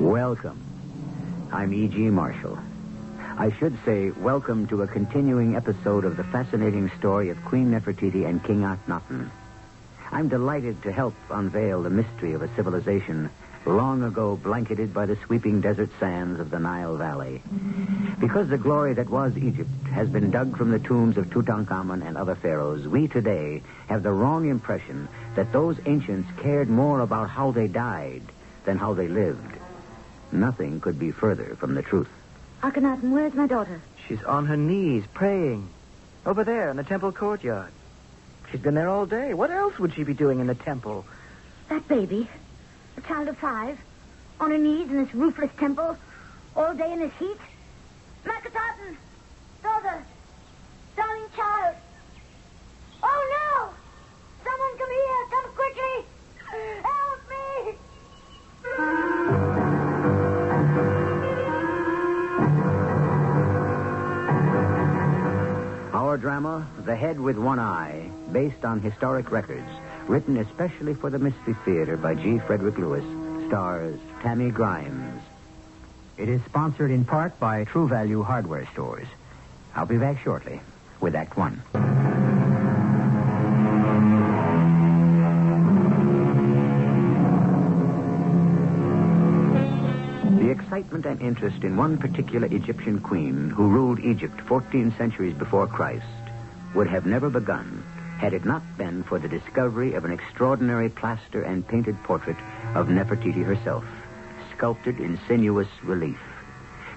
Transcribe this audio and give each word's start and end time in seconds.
Welcome. 0.00 0.62
I'm 1.52 1.74
E.G. 1.74 1.98
Marshall. 2.10 2.56
I 3.36 3.50
should 3.58 3.76
say, 3.84 4.12
welcome 4.12 4.68
to 4.68 4.82
a 4.82 4.86
continuing 4.86 5.56
episode 5.56 6.04
of 6.04 6.16
the 6.16 6.22
fascinating 6.22 6.88
story 6.96 7.30
of 7.30 7.44
Queen 7.44 7.72
Nefertiti 7.72 8.24
and 8.24 8.42
King 8.44 8.60
Akhenaten. 8.60 9.28
I'm 10.12 10.28
delighted 10.28 10.84
to 10.84 10.92
help 10.92 11.14
unveil 11.30 11.82
the 11.82 11.90
mystery 11.90 12.34
of 12.34 12.42
a 12.42 12.54
civilization 12.54 13.28
long 13.66 14.04
ago 14.04 14.36
blanketed 14.36 14.94
by 14.94 15.06
the 15.06 15.18
sweeping 15.26 15.60
desert 15.60 15.90
sands 15.98 16.38
of 16.38 16.50
the 16.50 16.60
Nile 16.60 16.96
Valley. 16.96 17.42
Because 18.20 18.48
the 18.48 18.56
glory 18.56 18.94
that 18.94 19.10
was 19.10 19.36
Egypt 19.36 19.68
has 19.92 20.08
been 20.08 20.30
dug 20.30 20.56
from 20.56 20.70
the 20.70 20.78
tombs 20.78 21.16
of 21.16 21.26
Tutankhamun 21.26 22.06
and 22.06 22.16
other 22.16 22.36
pharaohs, 22.36 22.86
we 22.86 23.08
today 23.08 23.64
have 23.88 24.04
the 24.04 24.12
wrong 24.12 24.48
impression 24.48 25.08
that 25.34 25.52
those 25.52 25.76
ancients 25.86 26.30
cared 26.40 26.70
more 26.70 27.00
about 27.00 27.28
how 27.28 27.50
they 27.50 27.66
died 27.66 28.22
than 28.64 28.78
how 28.78 28.94
they 28.94 29.08
lived. 29.08 29.57
Nothing 30.32 30.80
could 30.80 30.98
be 30.98 31.10
further 31.10 31.56
from 31.58 31.74
the 31.74 31.82
truth. 31.82 32.08
Akhenaten, 32.62 33.10
where's 33.10 33.34
my 33.34 33.46
daughter? 33.46 33.80
She's 34.06 34.22
on 34.24 34.46
her 34.46 34.56
knees 34.56 35.04
praying. 35.14 35.68
Over 36.26 36.44
there 36.44 36.70
in 36.70 36.76
the 36.76 36.84
temple 36.84 37.12
courtyard. 37.12 37.72
She's 38.50 38.60
been 38.60 38.74
there 38.74 38.88
all 38.88 39.06
day. 39.06 39.34
What 39.34 39.50
else 39.50 39.78
would 39.78 39.94
she 39.94 40.04
be 40.04 40.14
doing 40.14 40.40
in 40.40 40.46
the 40.46 40.54
temple? 40.54 41.04
That 41.68 41.86
baby, 41.88 42.28
a 42.96 43.00
child 43.02 43.28
of 43.28 43.38
five, 43.38 43.78
on 44.40 44.50
her 44.50 44.58
knees 44.58 44.88
in 44.90 45.04
this 45.04 45.14
roofless 45.14 45.50
temple, 45.58 45.96
all 46.56 46.74
day 46.74 46.92
in 46.92 47.00
this 47.00 47.12
heat. 47.18 47.38
Meketaten, 48.24 48.96
daughter, 49.62 50.02
darling 50.96 51.28
child. 51.36 51.76
Oh 53.02 53.22
no! 53.36 53.70
Someone 54.44 54.78
come 54.78 54.90
here! 54.90 55.26
Come 55.30 55.50
quickly! 55.54 56.04
Help 56.82 57.20
me! 59.32 59.37
Drama, 66.18 66.66
The 66.84 66.96
Head 66.96 67.18
with 67.18 67.38
One 67.38 67.58
Eye, 67.58 68.10
based 68.32 68.64
on 68.64 68.80
historic 68.80 69.30
records, 69.30 69.68
written 70.06 70.36
especially 70.36 70.94
for 70.94 71.10
the 71.10 71.18
Mystery 71.18 71.54
Theater 71.64 71.96
by 71.96 72.14
G. 72.14 72.38
Frederick 72.38 72.76
Lewis, 72.76 73.04
stars 73.48 73.98
Tammy 74.20 74.50
Grimes. 74.50 75.22
It 76.16 76.28
is 76.28 76.42
sponsored 76.44 76.90
in 76.90 77.04
part 77.04 77.38
by 77.38 77.64
True 77.64 77.88
Value 77.88 78.22
Hardware 78.22 78.68
Stores. 78.72 79.06
I'll 79.74 79.86
be 79.86 79.98
back 79.98 80.20
shortly 80.22 80.60
with 81.00 81.14
Act 81.14 81.36
One. 81.36 81.62
Excitement 90.78 91.06
and 91.06 91.20
interest 91.20 91.64
in 91.64 91.76
one 91.76 91.98
particular 91.98 92.46
Egyptian 92.52 93.00
queen 93.00 93.50
who 93.50 93.68
ruled 93.68 93.98
Egypt 93.98 94.40
14 94.42 94.94
centuries 94.96 95.34
before 95.34 95.66
Christ 95.66 96.06
would 96.72 96.86
have 96.86 97.04
never 97.04 97.28
begun 97.28 97.82
had 98.20 98.32
it 98.32 98.44
not 98.44 98.62
been 98.78 99.02
for 99.02 99.18
the 99.18 99.26
discovery 99.26 99.94
of 99.94 100.04
an 100.04 100.12
extraordinary 100.12 100.88
plaster 100.88 101.42
and 101.42 101.66
painted 101.66 102.00
portrait 102.04 102.36
of 102.76 102.86
Nefertiti 102.86 103.44
herself, 103.44 103.84
sculpted 104.54 105.00
in 105.00 105.18
sinuous 105.26 105.66
relief. 105.82 106.20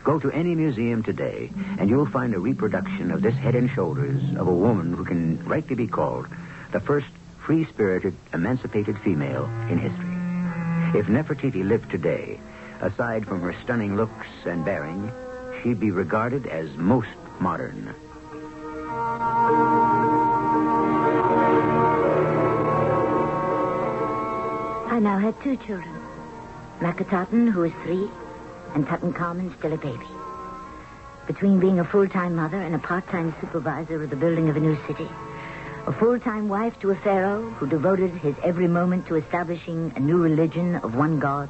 Go 0.03 0.19
to 0.19 0.29
any 0.29 0.53
museum 0.53 1.01
today, 1.01 1.49
and 1.79 1.89
you'll 1.89 2.05
find 2.05 2.35
a 2.35 2.39
reproduction 2.39 3.09
of 3.09 3.23
this 3.23 3.35
head 3.35 3.55
and 3.55 3.67
shoulders 3.71 4.21
of 4.37 4.47
a 4.47 4.53
woman 4.53 4.93
who 4.93 5.05
can 5.05 5.43
rightly 5.43 5.75
be 5.75 5.87
called 5.87 6.27
the 6.71 6.79
first 6.81 7.07
free 7.43 7.65
spirited, 7.65 8.15
emancipated 8.31 8.99
female 8.99 9.45
in 9.71 9.79
history. 9.79 10.99
If 10.99 11.07
Nefertiti 11.07 11.67
lived 11.67 11.89
today, 11.89 12.39
Aside 12.81 13.27
from 13.27 13.41
her 13.41 13.55
stunning 13.63 13.95
looks 13.95 14.25
and 14.43 14.65
bearing, 14.65 15.11
she'd 15.61 15.79
be 15.79 15.91
regarded 15.91 16.47
as 16.47 16.67
most 16.77 17.09
modern. 17.39 17.93
I 24.89 24.99
now 24.99 25.19
had 25.19 25.39
two 25.43 25.57
children 25.57 25.95
Meketaten, 26.79 27.51
who 27.51 27.65
is 27.65 27.73
three, 27.83 28.09
and 28.73 28.87
Tutankhamun, 28.87 29.55
still 29.59 29.73
a 29.73 29.77
baby. 29.77 30.07
Between 31.27 31.59
being 31.59 31.79
a 31.79 31.85
full 31.85 32.09
time 32.09 32.35
mother 32.35 32.57
and 32.57 32.73
a 32.73 32.79
part 32.79 33.07
time 33.09 33.35
supervisor 33.39 34.01
of 34.01 34.09
the 34.09 34.15
building 34.15 34.49
of 34.49 34.57
a 34.57 34.59
new 34.59 34.75
city, 34.87 35.07
a 35.85 35.93
full 35.93 36.19
time 36.19 36.49
wife 36.49 36.79
to 36.79 36.89
a 36.89 36.95
pharaoh 36.95 37.47
who 37.51 37.67
devoted 37.67 38.09
his 38.09 38.33
every 38.41 38.67
moment 38.67 39.05
to 39.05 39.17
establishing 39.17 39.93
a 39.95 39.99
new 39.99 40.17
religion 40.17 40.77
of 40.77 40.95
one 40.95 41.19
God 41.19 41.47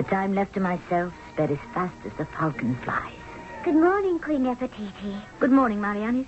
the 0.00 0.08
time 0.08 0.34
left 0.34 0.54
to 0.54 0.60
myself 0.60 1.12
sped 1.30 1.50
as 1.50 1.58
fast 1.74 1.94
as 2.06 2.12
the 2.14 2.24
falcon 2.24 2.74
flies. 2.76 3.12
Good 3.64 3.74
morning, 3.74 4.18
Queen 4.18 4.44
Nefertiti. 4.44 5.20
Good 5.38 5.50
morning, 5.52 5.78
Mariani. 5.78 6.26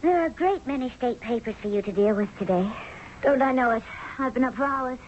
There 0.00 0.22
are 0.22 0.26
a 0.26 0.30
great 0.30 0.66
many 0.66 0.88
state 0.96 1.20
papers 1.20 1.54
for 1.60 1.68
you 1.68 1.82
to 1.82 1.92
deal 1.92 2.14
with 2.14 2.30
today. 2.38 2.72
Don't 3.20 3.42
I 3.42 3.52
know 3.52 3.70
it? 3.72 3.82
I've 4.18 4.32
been 4.32 4.44
up 4.44 4.54
for 4.54 4.64
hours. 4.64 4.98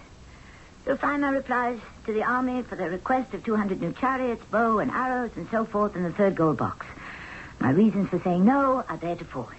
You'll 0.85 0.99
find 0.99 1.23
my 1.23 1.31
replies 1.31 1.79
to 2.05 2.13
the 2.13 2.23
army 2.23 2.63
for 2.65 2.77
the 2.77 2.91
request 2.91 3.33
of 3.33 3.43
200 3.43 3.81
new 3.81 3.95
chariots, 3.95 4.45
bow 4.51 4.81
and 4.81 4.91
arrows, 4.91 5.31
and 5.37 5.49
so 5.51 5.65
forth 5.65 5.97
in 5.97 6.03
the 6.03 6.13
third 6.13 6.35
gold 6.35 6.59
box. 6.59 6.85
My 7.59 7.71
reasons 7.71 8.11
for 8.11 8.21
saying 8.21 8.45
no 8.45 8.85
are 8.87 8.99
there 8.99 9.17
to 9.17 9.25
forward. 9.25 9.57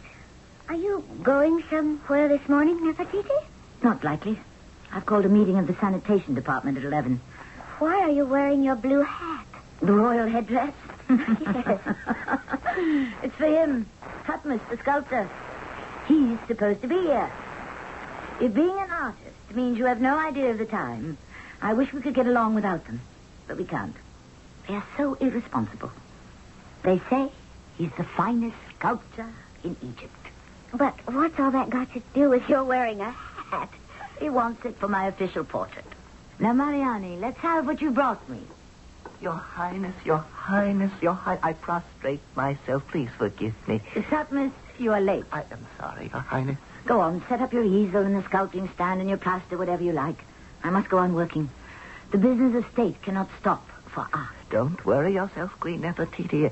Are 0.69 0.75
you 0.75 1.03
going 1.23 1.63
somewhere 1.71 2.27
this 2.27 2.47
morning, 2.47 2.77
Nefertiti? 2.81 3.43
Not 3.81 4.03
likely. 4.03 4.37
I've 4.91 5.07
called 5.07 5.25
a 5.25 5.29
meeting 5.29 5.57
of 5.57 5.65
the 5.65 5.75
sanitation 5.81 6.35
department 6.35 6.77
at 6.77 6.83
11. 6.83 7.19
Why 7.79 8.01
are 8.01 8.09
you 8.09 8.25
wearing 8.25 8.63
your 8.63 8.75
blue 8.75 9.01
hat? 9.01 9.45
The 9.81 9.91
royal 9.91 10.27
headdress? 10.27 10.73
it's 11.09 13.35
for 13.35 13.45
him, 13.45 13.85
Tutmus, 14.25 14.61
the 14.69 14.77
sculptor. 14.77 15.29
He's 16.07 16.37
supposed 16.47 16.81
to 16.81 16.87
be 16.87 17.01
here. 17.01 17.31
If 18.39 18.53
being 18.53 18.77
an 18.77 18.91
artist 18.91 19.53
means 19.53 19.77
you 19.77 19.85
have 19.85 19.99
no 19.99 20.17
idea 20.17 20.51
of 20.51 20.57
the 20.57 20.65
time, 20.65 21.17
I 21.61 21.73
wish 21.73 21.91
we 21.91 22.01
could 22.01 22.13
get 22.13 22.27
along 22.27 22.55
without 22.55 22.85
them. 22.85 23.01
But 23.47 23.57
we 23.57 23.65
can't. 23.65 23.95
They 24.67 24.75
are 24.75 24.85
so 24.97 25.15
irresponsible. 25.15 25.91
They 26.83 27.01
say 27.09 27.29
he's 27.77 27.91
the 27.97 28.03
finest 28.03 28.57
sculptor 28.77 29.27
in 29.63 29.75
Egypt. 29.81 30.13
But 30.73 30.95
what's 31.13 31.39
all 31.39 31.51
that 31.51 31.69
got 31.69 31.91
to 31.93 32.01
do 32.13 32.29
with 32.29 32.47
your 32.47 32.63
wearing 32.63 33.01
a 33.01 33.11
hat? 33.11 33.69
He 34.19 34.29
wants 34.29 34.65
it 34.65 34.77
for 34.77 34.87
my 34.87 35.07
official 35.07 35.43
portrait. 35.43 35.85
Now, 36.39 36.53
Mariani, 36.53 37.17
let's 37.17 37.37
have 37.39 37.65
what 37.65 37.81
you 37.81 37.91
brought 37.91 38.27
me. 38.29 38.39
Your 39.21 39.33
Highness, 39.33 39.95
Your 40.03 40.17
Highness, 40.17 40.91
Your 41.01 41.13
Highness. 41.13 41.43
I 41.43 41.53
prostrate 41.53 42.19
myself. 42.35 42.85
Please 42.89 43.09
forgive 43.17 43.53
me. 43.67 43.81
Tutmus, 43.93 44.51
you 44.77 44.91
are 44.91 45.01
late. 45.01 45.23
I 45.31 45.43
am 45.51 45.65
sorry, 45.79 46.09
Your 46.13 46.21
Highness. 46.21 46.57
Go 46.85 46.99
on, 46.99 47.23
set 47.29 47.41
up 47.41 47.53
your 47.53 47.63
easel 47.63 48.03
and 48.03 48.15
the 48.15 48.21
sculpting 48.21 48.71
stand 48.73 48.99
and 48.99 49.09
your 49.09 49.17
plaster, 49.17 49.57
whatever 49.57 49.81
you 49.81 49.93
like. 49.93 50.23
I 50.63 50.69
must 50.69 50.89
go 50.89 50.97
on 50.97 51.15
working. 51.15 51.49
The 52.11 52.17
business 52.17 52.55
of 52.55 52.71
state 52.73 53.01
cannot 53.01 53.29
stop 53.39 53.67
for 53.87 54.07
us. 54.13 54.29
Don't 54.49 54.85
worry 54.85 55.13
yourself, 55.13 55.51
Queen 55.59 55.81
Nefertiti. 55.81 56.51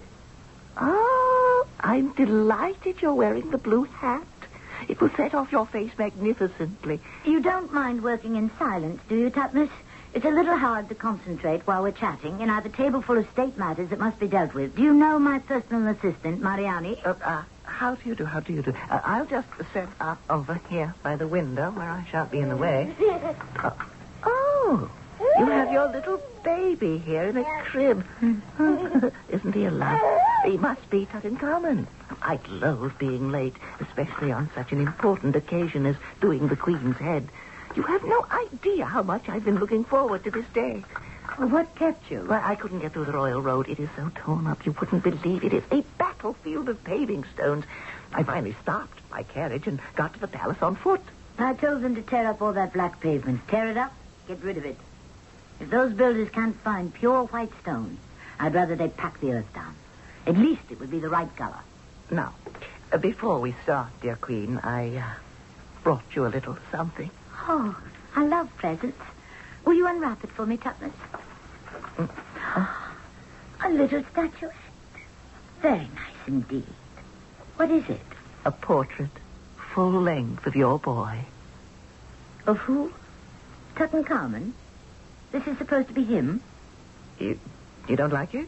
Oh, 0.78 1.68
I'm 1.80 2.14
delighted 2.14 3.02
you're 3.02 3.14
wearing 3.14 3.52
the 3.52 3.58
blue 3.58 3.84
hat. 3.84 4.24
It 4.88 5.00
will 5.02 5.10
set 5.12 5.34
off 5.34 5.52
your 5.52 5.66
face 5.66 5.92
magnificently. 5.98 7.00
You 7.26 7.42
don't 7.42 7.74
mind 7.74 8.04
working 8.04 8.36
in 8.36 8.52
silence, 8.58 9.02
do 9.10 9.16
you, 9.16 9.30
Tutmus? 9.30 9.70
It's 10.14 10.26
a 10.26 10.30
little 10.30 10.58
hard 10.58 10.90
to 10.90 10.96
concentrate 10.96 11.66
while 11.66 11.82
we're 11.82 11.92
chatting, 11.92 12.42
and 12.42 12.52
I've 12.52 12.66
a 12.66 12.70
table 12.70 13.02
full 13.02 13.18
of 13.18 13.28
state 13.32 13.58
matters 13.58 13.90
that 13.90 13.98
must 14.00 14.20
be 14.20 14.28
dealt 14.28 14.54
with. 14.54 14.76
Do 14.76 14.84
you 14.84 14.94
know 14.94 15.18
my 15.18 15.40
personal 15.40 15.88
assistant, 15.88 16.40
Mariani? 16.42 17.02
Uh, 17.04 17.16
uh, 17.24 17.44
how 17.64 17.96
do 17.96 18.08
you 18.08 18.14
do? 18.16 18.26
How 18.26 18.40
do 18.40 18.54
you 18.54 18.62
do? 18.62 18.74
Uh, 18.92 19.00
I'll 19.04 19.26
just 19.26 19.48
set 19.74 19.90
up 20.00 20.22
over 20.30 20.62
here 20.70 20.94
by 21.02 21.16
the 21.16 21.28
window 21.28 21.72
where 21.72 21.90
I 21.90 22.06
shan't 22.12 22.30
be 22.30 22.40
in 22.40 22.50
the 22.50 22.56
way. 22.58 22.94
Uh, 23.58 23.72
oh, 24.24 24.92
you 25.40 25.46
have 25.46 25.72
your 25.72 25.88
little 25.90 26.22
baby 26.44 26.98
here 27.00 27.24
in 27.24 27.38
a 27.38 27.44
crib. 27.64 28.04
Isn't 29.30 29.54
he 29.54 29.66
a 29.66 29.72
love? 29.72 30.00
He 30.46 30.58
must 30.58 30.90
be 30.90 31.06
Tutankhamun. 31.06 31.88
I'd 32.22 32.48
loathe 32.48 32.98
being 32.98 33.32
late, 33.32 33.56
especially 33.80 34.32
on 34.32 34.50
such 34.56 34.72
an 34.72 34.82
important 34.82 35.36
occasion 35.36 35.86
as 35.86 35.96
doing 36.22 36.48
the 36.48 36.56
Queen's 36.56 36.98
head. 36.98 37.28
You 37.76 37.84
have 37.84 38.04
no 38.04 38.26
idea 38.30 38.86
how 38.86 39.02
much 39.04 39.30
I've 39.30 39.46
been 39.46 39.60
looking 39.60 39.84
forward 39.84 40.24
to 40.26 40.32
this 40.32 40.46
day. 40.54 40.84
What 41.38 41.74
kept 41.76 42.12
you? 42.12 42.26
Well, 42.30 42.42
I 42.44 42.56
couldn't 42.56 42.82
get 42.82 42.94
through 42.94 43.06
the 43.06 43.14
Royal 43.14 43.42
Road. 43.42 43.68
It 43.68 43.80
is 43.80 43.90
so 43.96 44.12
torn 44.14 44.46
up, 44.46 44.66
you 44.66 44.76
wouldn't 44.80 45.04
believe 45.04 45.44
it. 45.44 45.54
It's 45.54 45.72
a 45.72 45.84
battlefield 45.98 46.70
of 46.70 46.84
paving 46.84 47.24
stones. 47.34 47.66
I 48.14 48.22
finally 48.24 48.56
stopped 48.62 49.00
my 49.10 49.24
carriage 49.24 49.66
and 49.66 49.80
got 49.96 50.14
to 50.14 50.20
the 50.20 50.28
palace 50.28 50.62
on 50.62 50.76
foot. 50.76 51.02
I 51.40 51.54
told 51.54 51.82
them 51.82 51.96
to 51.96 52.02
tear 52.04 52.28
up 52.28 52.42
all 52.42 52.54
that 52.54 52.74
black 52.74 53.00
pavement. 53.00 53.48
Tear 53.48 53.70
it 53.70 53.78
up, 53.78 53.94
get 54.28 54.44
rid 54.44 54.58
of 54.58 54.66
it. 54.66 54.78
If 55.60 55.70
those 55.70 55.94
builders 55.94 56.30
can't 56.30 56.60
find 56.62 56.94
pure 56.94 57.26
white 57.26 57.52
stone, 57.62 57.98
I'd 58.40 58.54
rather 58.54 58.76
they 58.76 58.90
pack 58.90 59.20
the 59.20 59.34
earth 59.34 59.54
down. 59.54 59.76
At 60.26 60.38
least 60.38 60.64
it 60.70 60.80
would 60.80 60.92
be 60.92 61.00
the 61.00 61.10
right 61.10 61.34
color. 61.36 61.60
Now, 62.12 62.34
uh, 62.92 62.98
before 62.98 63.40
we 63.40 63.56
start, 63.64 63.90
dear 64.02 64.16
Queen, 64.16 64.60
I 64.64 64.98
uh, 64.98 65.14
brought 65.84 66.04
you 66.16 66.26
a 66.26 66.28
little 66.28 66.58
something. 66.72 67.10
Oh, 67.48 67.76
I 68.16 68.26
love 68.26 68.50
presents. 68.58 69.02
Will 69.66 69.74
you 69.74 69.88
unwrap 69.88 70.24
it 70.24 70.32
for 70.32 70.46
me, 70.46 70.58
Tutmus? 70.58 70.92
A 73.64 73.70
little 73.70 74.04
statuette. 74.12 74.54
Very 75.62 75.78
nice 75.80 76.28
indeed. 76.28 76.66
What 77.56 77.72
is 77.72 77.88
it? 77.90 78.02
A 78.46 78.52
portrait, 78.52 79.10
full 79.74 80.02
length 80.02 80.46
of 80.46 80.56
your 80.56 80.80
boy. 80.80 81.20
Of 82.46 82.58
who? 82.58 82.92
Tutankhamun? 83.76 84.52
This 85.34 85.48
is 85.48 85.58
supposed 85.58 85.88
to 85.88 85.96
be 85.96 86.04
him? 86.04 86.42
You, 87.18 87.40
you 87.90 87.96
don't 87.96 88.14
like 88.14 88.36
it? 88.36 88.48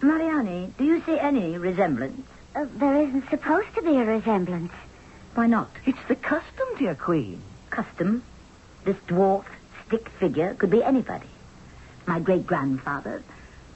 Mariani, 0.00 0.72
do 0.78 0.84
you 0.84 1.02
see 1.04 1.18
any 1.18 1.58
resemblance? 1.58 2.26
Uh, 2.56 2.64
there 2.76 3.02
isn't 3.02 3.28
supposed 3.28 3.74
to 3.74 3.82
be 3.82 3.96
a 3.96 4.04
resemblance. 4.04 4.72
Why 5.34 5.46
not? 5.46 5.68
It's 5.84 6.02
the 6.08 6.16
custom, 6.16 6.66
dear 6.78 6.94
Queen. 6.94 7.42
Custom? 7.68 8.24
This 8.84 8.96
dwarf, 9.06 9.44
stick 9.86 10.08
figure 10.18 10.54
could 10.54 10.70
be 10.70 10.82
anybody. 10.82 11.28
My 12.06 12.20
great 12.20 12.46
grandfather, 12.46 13.22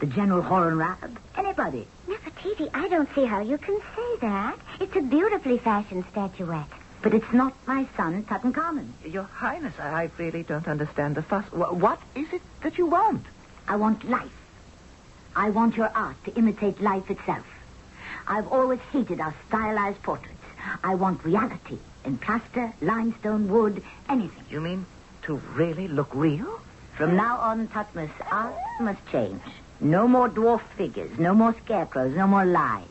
the 0.01 0.07
General 0.07 0.43
Horemheb, 0.43 1.17
anybody. 1.37 1.87
Nefertiti, 2.09 2.71
I 2.73 2.89
don't 2.89 3.15
see 3.15 3.27
how 3.27 3.41
you 3.41 3.59
can 3.59 3.79
say 3.95 4.17
that. 4.23 4.59
It's 4.81 4.97
a 4.97 5.03
beautifully 5.03 5.59
fashioned 5.59 6.07
statuette. 6.13 6.73
But 7.03 7.15
it's 7.15 7.33
not 7.33 7.55
my 7.67 7.87
son, 7.97 8.25
Tutankhamun. 8.25 8.91
Your 9.05 9.25
Highness, 9.25 9.79
I, 9.79 10.11
really 10.19 10.43
don't 10.43 10.67
understand 10.67 11.15
the 11.15 11.23
fuss. 11.23 11.45
What 11.53 12.01
is 12.15 12.33
it 12.33 12.43
that 12.63 12.79
you 12.79 12.87
want? 12.87 13.25
I 13.69 13.77
want 13.77 14.09
life. 14.09 14.31
I 15.35 15.51
want 15.51 15.77
your 15.77 15.91
art 15.95 16.17
to 16.25 16.35
imitate 16.35 16.81
life 16.81 17.11
itself. 17.11 17.45
I've 18.27 18.49
always 18.49 18.81
hated 18.93 19.21
our 19.21 19.35
stylized 19.49 20.03
portraits. 20.03 20.33
I 20.83 20.95
want 20.95 21.25
reality 21.25 21.79
in 22.05 22.19
plaster, 22.19 22.73
limestone, 22.81 23.49
wood, 23.49 23.83
anything. 24.09 24.45
You 24.51 24.61
mean 24.61 24.87
to 25.23 25.37
really 25.55 25.89
look 25.89 26.09
real? 26.15 26.61
From 26.97 27.17
now 27.17 27.37
on, 27.39 27.69
Tutmus, 27.69 28.11
art 28.31 28.55
must 28.81 29.05
change. 29.13 29.43
No 29.81 30.09
more 30.09 30.29
dwarf 30.29 30.63
figures, 30.77 31.19
no 31.19 31.35
more 31.35 31.55
scarecrows, 31.65 32.17
no 32.17 32.27
more 32.27 32.47
lies. 32.47 32.89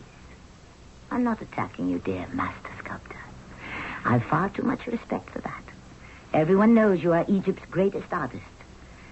I'm 1.09 1.23
not 1.23 1.41
attacking 1.41 1.89
you, 1.89 1.99
dear 1.99 2.27
master. 2.33 2.74
I've 4.05 4.23
far 4.23 4.49
too 4.49 4.61
much 4.61 4.85
respect 4.85 5.31
for 5.31 5.39
that. 5.39 5.63
Everyone 6.31 6.75
knows 6.75 7.01
you 7.01 7.13
are 7.13 7.25
Egypt's 7.27 7.65
greatest 7.71 8.13
artist. 8.13 8.43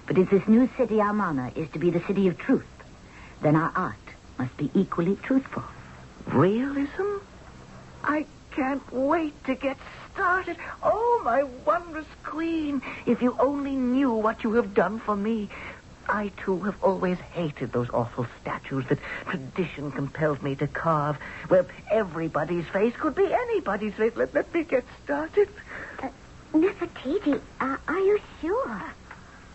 But 0.05 0.19
if 0.19 0.29
this 0.29 0.47
new 0.47 0.69
city, 0.77 0.99
Amarna, 0.99 1.51
is 1.55 1.67
to 1.71 1.79
be 1.79 1.89
the 1.89 2.01
city 2.01 2.27
of 2.27 2.37
truth, 2.37 2.67
then 3.41 3.55
our 3.55 3.71
art 3.75 3.95
must 4.37 4.55
be 4.55 4.69
equally 4.75 5.15
truthful. 5.15 5.63
Realism? 6.27 7.17
I 8.03 8.25
can't 8.51 8.83
wait 8.93 9.33
to 9.45 9.55
get 9.55 9.77
started. 10.13 10.57
Oh, 10.83 11.21
my 11.25 11.43
wondrous 11.65 12.05
queen. 12.23 12.81
If 13.07 13.21
you 13.21 13.35
only 13.39 13.75
knew 13.75 14.13
what 14.13 14.43
you 14.43 14.53
have 14.53 14.75
done 14.75 14.99
for 14.99 15.15
me. 15.15 15.49
I, 16.07 16.31
too, 16.43 16.59
have 16.61 16.81
always 16.83 17.17
hated 17.17 17.71
those 17.71 17.89
awful 17.91 18.27
statues 18.41 18.85
that 18.89 18.99
tradition 19.29 19.91
compelled 19.91 20.43
me 20.43 20.55
to 20.55 20.67
carve, 20.67 21.17
where 21.47 21.65
everybody's 21.91 22.65
face 22.65 22.93
could 22.99 23.15
be 23.15 23.31
anybody's 23.31 23.93
face. 23.93 24.13
Let, 24.15 24.33
let 24.33 24.53
me 24.53 24.63
get 24.63 24.83
started. 25.03 25.49
Uh, 26.01 26.09
Nefertiti, 26.53 27.41
uh, 27.59 27.77
are 27.87 27.99
you 27.99 28.19
sure? 28.41 28.83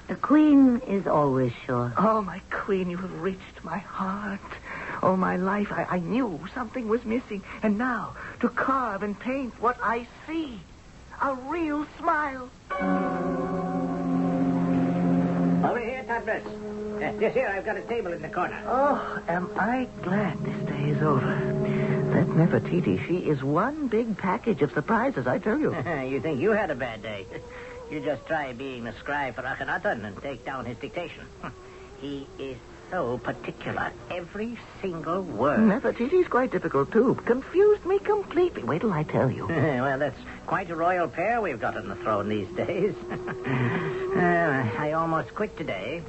The 0.08 0.16
queen 0.16 0.80
is 0.86 1.06
always 1.06 1.52
sure. 1.66 1.92
Oh, 1.98 2.22
my 2.22 2.40
queen, 2.50 2.88
you 2.88 2.96
have 2.96 3.20
reached 3.20 3.62
my 3.62 3.78
heart. 3.78 4.40
All 5.02 5.16
my 5.16 5.36
life, 5.36 5.70
I, 5.70 5.84
I 5.84 5.98
knew 5.98 6.40
something 6.54 6.88
was 6.88 7.04
missing. 7.04 7.42
And 7.62 7.76
now, 7.76 8.16
to 8.40 8.48
carve 8.48 9.02
and 9.02 9.18
paint 9.18 9.52
what 9.60 9.76
I 9.82 10.06
see. 10.26 10.60
A 11.20 11.34
real 11.34 11.86
smile. 11.98 12.48
Over 15.68 15.80
here, 15.80 16.02
Tutmus. 16.04 16.44
Uh, 16.96 17.18
this 17.18 17.34
here, 17.34 17.52
I've 17.54 17.64
got 17.64 17.76
a 17.76 17.82
table 17.82 18.12
in 18.12 18.22
the 18.22 18.28
corner. 18.28 18.60
Oh, 18.66 19.22
am 19.28 19.50
I 19.56 19.86
glad 20.02 20.42
this 20.42 20.66
day 20.66 20.90
is 20.90 21.02
over. 21.02 21.26
That 21.26 22.26
Nefertiti, 22.28 23.06
she 23.06 23.18
is 23.18 23.42
one 23.42 23.88
big 23.88 24.16
package 24.16 24.62
of 24.62 24.72
surprises, 24.72 25.26
I 25.26 25.38
tell 25.38 25.58
you. 25.58 25.76
you 26.08 26.20
think 26.20 26.40
you 26.40 26.50
had 26.50 26.70
a 26.70 26.74
bad 26.74 27.02
day. 27.02 27.26
You 27.90 28.00
just 28.00 28.26
try 28.26 28.52
being 28.52 28.84
the 28.84 28.92
scribe 29.00 29.34
for 29.34 29.40
Akhenaten 29.40 30.04
and 30.04 30.14
take 30.22 30.44
down 30.44 30.66
his 30.66 30.76
dictation. 30.76 31.24
He 32.02 32.26
is 32.38 32.58
so 32.90 33.18
particular. 33.18 33.92
Every 34.10 34.58
single 34.80 35.22
word. 35.22 35.60
Nefertiti's 35.60 36.28
quite 36.28 36.50
difficult, 36.50 36.92
too. 36.92 37.14
Confused 37.24 37.84
me 37.84 37.98
completely. 37.98 38.62
Wait 38.62 38.80
till 38.80 38.92
I 38.92 39.02
tell 39.02 39.30
you. 39.30 39.46
well, 39.48 39.98
that's 39.98 40.18
quite 40.46 40.70
a 40.70 40.76
royal 40.76 41.08
pair 41.08 41.40
we've 41.40 41.60
got 41.60 41.76
on 41.76 41.88
the 41.88 41.96
throne 41.96 42.28
these 42.28 42.48
days. 42.56 42.94
uh, 43.10 44.70
I 44.78 44.92
almost 44.92 45.34
quit 45.34 45.56
today. 45.56 46.02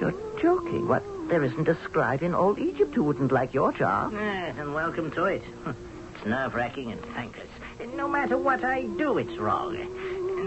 You're 0.00 0.14
joking. 0.40 0.88
What? 0.88 1.02
There 1.28 1.44
isn't 1.44 1.68
a 1.68 1.76
scribe 1.84 2.22
in 2.22 2.34
all 2.34 2.58
Egypt 2.58 2.94
who 2.94 3.04
wouldn't 3.04 3.32
like 3.32 3.52
your 3.52 3.72
job. 3.72 4.12
Yes, 4.12 4.56
and 4.58 4.74
welcome 4.74 5.10
to 5.12 5.24
it. 5.24 5.42
It's 6.18 6.26
nerve-wracking 6.26 6.90
and 6.90 7.00
thankless. 7.14 7.46
No 7.94 8.08
matter 8.08 8.36
what 8.36 8.64
I 8.64 8.82
do, 8.82 9.18
it's 9.18 9.36
wrong. 9.38 9.76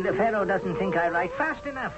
The 0.04 0.12
Pharaoh 0.12 0.44
doesn't 0.44 0.76
think 0.76 0.98
I 0.98 1.08
write 1.08 1.32
fast 1.38 1.66
enough. 1.66 1.94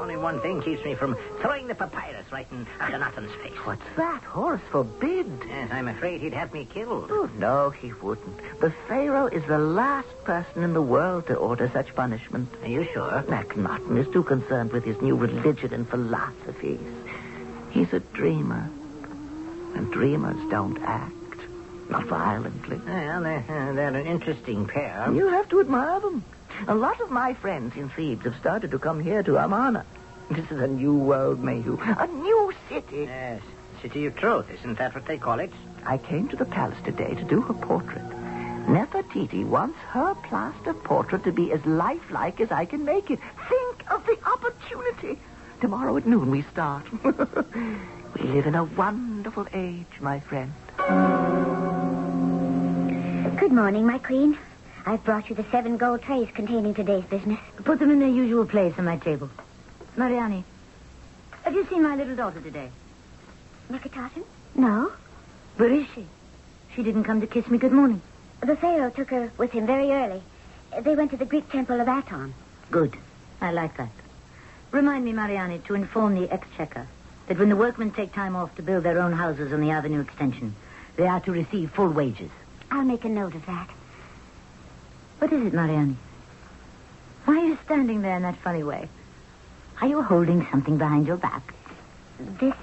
Only 0.00 0.16
one 0.16 0.40
thing 0.40 0.62
keeps 0.62 0.82
me 0.82 0.94
from 0.94 1.14
throwing 1.42 1.66
the 1.66 1.74
papyrus 1.74 2.32
right 2.32 2.46
in 2.50 2.66
Akhenaten's 2.80 3.34
face. 3.42 3.58
What's 3.64 3.84
that? 3.96 4.22
Horus 4.22 4.62
forbid. 4.70 5.26
Yes, 5.46 5.70
I'm 5.70 5.88
afraid 5.88 6.22
he'd 6.22 6.32
have 6.32 6.54
me 6.54 6.64
killed. 6.64 7.10
Oh, 7.12 7.28
no, 7.36 7.68
he 7.68 7.92
wouldn't. 7.92 8.60
The 8.60 8.72
Pharaoh 8.88 9.26
is 9.26 9.44
the 9.44 9.58
last 9.58 10.08
person 10.24 10.62
in 10.62 10.72
the 10.72 10.80
world 10.80 11.26
to 11.26 11.34
order 11.34 11.68
such 11.74 11.94
punishment. 11.94 12.48
Are 12.62 12.68
you 12.68 12.88
sure? 12.94 13.22
Akhenaten 13.28 13.98
is 13.98 14.08
too 14.10 14.22
concerned 14.22 14.72
with 14.72 14.84
his 14.84 14.98
new 15.02 15.16
religion 15.16 15.74
and 15.74 15.86
philosophies. 15.86 16.80
He's 17.70 17.92
a 17.92 18.00
dreamer. 18.00 18.70
And 19.74 19.92
dreamers 19.92 20.38
don't 20.50 20.78
act. 20.82 21.12
Not 21.90 22.06
violently. 22.06 22.80
Well, 22.86 23.22
they're, 23.22 23.44
uh, 23.46 23.72
they're 23.74 23.94
an 23.94 24.06
interesting 24.06 24.66
pair. 24.66 25.12
You 25.12 25.28
have 25.28 25.50
to 25.50 25.60
admire 25.60 26.00
them. 26.00 26.24
A 26.68 26.74
lot 26.74 27.00
of 27.00 27.10
my 27.10 27.34
friends 27.34 27.76
in 27.76 27.88
Thebes 27.88 28.24
have 28.24 28.36
started 28.36 28.70
to 28.70 28.78
come 28.78 29.00
here 29.00 29.22
to 29.22 29.36
Amarna. 29.36 29.84
This 30.30 30.50
is 30.50 30.60
a 30.60 30.68
new 30.68 30.94
world, 30.94 31.42
Mehu. 31.42 31.78
A 31.98 32.06
new 32.06 32.52
city. 32.68 33.04
Yes, 33.04 33.42
city 33.82 34.06
of 34.06 34.16
truth. 34.16 34.50
Isn't 34.50 34.78
that 34.78 34.94
what 34.94 35.06
they 35.06 35.18
call 35.18 35.40
it? 35.40 35.50
I 35.84 35.98
came 35.98 36.28
to 36.28 36.36
the 36.36 36.44
palace 36.44 36.78
today 36.84 37.14
to 37.14 37.24
do 37.24 37.40
her 37.40 37.54
portrait. 37.54 38.04
Nefertiti 38.66 39.44
wants 39.44 39.78
her 39.88 40.14
plaster 40.14 40.74
portrait 40.74 41.24
to 41.24 41.32
be 41.32 41.50
as 41.50 41.64
lifelike 41.66 42.40
as 42.40 42.52
I 42.52 42.64
can 42.64 42.84
make 42.84 43.10
it. 43.10 43.18
Think 43.48 43.90
of 43.90 44.06
the 44.06 44.18
opportunity. 44.24 45.18
Tomorrow 45.60 45.96
at 45.96 46.06
noon 46.06 46.30
we 46.30 46.42
start. 46.42 46.84
we 47.04 48.22
live 48.22 48.46
in 48.46 48.54
a 48.54 48.64
wonderful 48.64 49.46
age, 49.52 49.98
my 50.00 50.20
friend. 50.20 50.52
Good 53.38 53.52
morning, 53.52 53.86
my 53.86 53.98
queen. 53.98 54.38
I've 54.86 55.04
brought 55.04 55.28
you 55.28 55.36
the 55.36 55.44
seven 55.50 55.76
gold 55.76 56.02
trays 56.02 56.28
containing 56.34 56.74
today's 56.74 57.04
business. 57.04 57.38
Put 57.64 57.78
them 57.78 57.90
in 57.90 57.98
their 57.98 58.08
usual 58.08 58.46
place 58.46 58.74
on 58.78 58.86
my 58.86 58.96
table. 58.96 59.30
Mariani, 59.96 60.44
have 61.42 61.54
you 61.54 61.66
seen 61.66 61.82
my 61.82 61.96
little 61.96 62.16
daughter 62.16 62.40
today? 62.40 62.70
Meketaten? 63.70 64.24
No. 64.54 64.90
Where 65.56 65.70
is 65.70 65.86
she? 65.94 66.06
She 66.74 66.82
didn't 66.82 67.04
come 67.04 67.20
to 67.20 67.26
kiss 67.26 67.46
me 67.48 67.58
good 67.58 67.72
morning. 67.72 68.00
The 68.40 68.56
Pharaoh 68.56 68.90
took 68.90 69.10
her 69.10 69.30
with 69.36 69.50
him 69.50 69.66
very 69.66 69.90
early. 69.90 70.22
They 70.80 70.94
went 70.94 71.10
to 71.10 71.16
the 71.16 71.26
Greek 71.26 71.50
temple 71.50 71.80
of 71.80 71.88
Aton. 71.88 72.32
Good. 72.70 72.96
I 73.40 73.52
like 73.52 73.76
that. 73.76 73.90
Remind 74.70 75.04
me, 75.04 75.12
Mariani, 75.12 75.58
to 75.66 75.74
inform 75.74 76.14
the 76.14 76.32
exchequer 76.32 76.86
that 77.26 77.38
when 77.38 77.48
the 77.48 77.56
workmen 77.56 77.90
take 77.90 78.12
time 78.12 78.34
off 78.34 78.54
to 78.56 78.62
build 78.62 78.84
their 78.84 78.98
own 79.00 79.12
houses 79.12 79.52
on 79.52 79.60
the 79.60 79.70
avenue 79.70 80.00
extension, 80.00 80.54
they 80.96 81.06
are 81.06 81.20
to 81.20 81.32
receive 81.32 81.70
full 81.72 81.90
wages. 81.90 82.30
I'll 82.70 82.84
make 82.84 83.04
a 83.04 83.08
note 83.08 83.34
of 83.34 83.44
that. 83.46 83.68
What 85.20 85.34
is 85.34 85.46
it, 85.46 85.52
Mariani? 85.52 85.96
Why 87.26 87.36
are 87.36 87.44
you 87.44 87.58
standing 87.66 88.00
there 88.00 88.16
in 88.16 88.22
that 88.22 88.38
funny 88.38 88.62
way? 88.62 88.88
Are 89.82 89.86
you 89.86 90.00
holding 90.00 90.46
something 90.50 90.78
behind 90.78 91.06
your 91.06 91.18
back? 91.18 91.42
This 92.18 92.54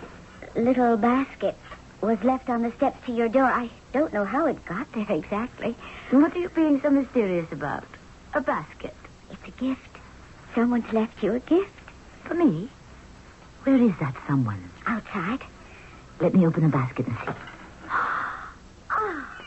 little 0.55 0.97
basket 0.97 1.55
was 2.01 2.17
left 2.23 2.49
on 2.49 2.63
the 2.63 2.71
steps 2.71 3.05
to 3.05 3.11
your 3.11 3.29
door. 3.29 3.43
I 3.43 3.69
don't 3.93 4.11
know 4.11 4.25
how 4.25 4.47
it 4.47 4.65
got 4.65 4.91
there 4.93 5.05
exactly. 5.07 5.75
What 6.09 6.35
are 6.35 6.39
you 6.39 6.49
being 6.49 6.81
so 6.81 6.89
mysterious 6.89 7.45
about? 7.51 7.83
A 8.33 8.41
basket. 8.41 8.95
It's 9.29 9.47
a 9.47 9.51
gift. 9.51 9.81
Someone's 10.55 10.91
left 10.91 11.21
you 11.21 11.33
a 11.33 11.39
gift. 11.39 11.69
For 12.23 12.33
me? 12.33 12.69
Where 13.65 13.77
is 13.77 13.93
that 13.99 14.15
someone? 14.25 14.67
Outside. 14.87 15.43
Let 16.19 16.33
me 16.33 16.47
open 16.47 16.63
the 16.63 16.69
basket 16.69 17.05
and 17.05 17.17
see. 17.19 17.33
Ah, 18.89 19.41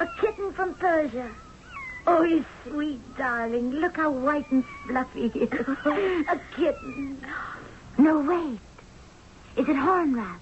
a 0.00 0.06
kitten 0.20 0.52
from 0.52 0.74
Persia. 0.74 1.30
Oh, 2.06 2.22
you 2.22 2.44
sweet 2.64 3.00
darling. 3.16 3.72
Look 3.72 3.96
how 3.96 4.10
white 4.10 4.50
and 4.50 4.64
fluffy 4.86 5.28
he 5.28 5.40
is. 5.40 5.52
a 5.86 6.40
kitten. 6.54 7.20
No, 7.98 8.20
wait. 8.20 8.60
Is 9.56 9.68
it 9.68 9.76
Horemheb? 9.76 10.38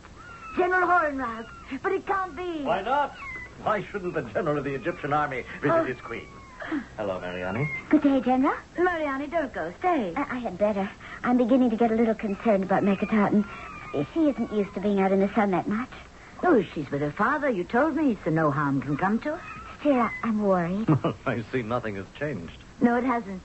General 0.57 0.87
Horemheb. 0.89 1.47
But 1.83 1.93
it 1.93 2.07
can't 2.07 2.37
be. 2.37 2.63
Why 2.63 2.83
not? 2.83 3.17
Why 3.63 3.83
shouldn't 3.85 4.15
the 4.15 4.23
general 4.23 4.59
of 4.59 4.65
the 4.65 4.75
Egyptian 4.75 5.13
army 5.13 5.45
visit 5.63 5.75
Oh. 5.75 5.85
his 5.85 6.01
queen? 6.01 6.27
Hello, 6.97 7.21
Mariani. 7.21 7.71
Good 7.91 8.03
day, 8.03 8.21
General. 8.21 8.55
Mariani, 8.79 9.27
don't 9.29 9.53
go. 9.53 9.73
Stay. 9.79 10.13
I, 10.17 10.23
I 10.23 10.39
had 10.39 10.59
better. 10.59 10.89
I'm 11.23 11.37
beginning 11.37 11.71
to 11.71 11.77
get 11.77 11.91
a 11.93 11.95
little 11.95 12.15
concerned 12.15 12.65
about 12.65 12.83
Meketaten. 12.83 13.45
She 14.13 14.29
isn't 14.29 14.53
used 14.53 14.73
to 14.75 14.81
being 14.81 15.01
out 15.01 15.13
in 15.13 15.21
the 15.21 15.33
sun 15.35 15.51
that 15.53 15.69
much. 15.69 15.91
Oh, 16.43 16.63
she's 16.75 16.91
with 16.91 17.01
her 17.01 17.13
father. 17.13 17.49
You 17.49 17.65
told 17.65 17.95
me, 17.97 18.19
so 18.25 18.31
no 18.31 18.51
harm 18.51 18.81
can 18.83 18.97
come 18.97 19.19
to 19.21 19.37
her. 19.37 19.41
I, 19.93 20.11
I'm 20.23 20.43
worried. 20.43 20.89
I 21.27 21.43
see 21.53 21.63
nothing 21.63 21.97
has 21.97 22.07
changed. 22.19 22.57
No, 22.81 22.97
it 22.97 23.05
hasn't. 23.05 23.43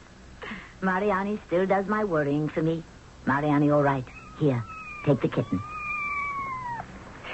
Mariani 0.81 1.39
still 1.47 1.65
does 1.65 1.87
my 1.87 2.03
worrying 2.03 2.47
for 2.49 2.61
me. 2.61 2.83
Mariani, 3.25 3.69
all 3.69 3.83
right. 3.83 4.05
Here, 4.37 4.63
take 5.05 5.21
the 5.21 5.27
kitten. 5.27 5.59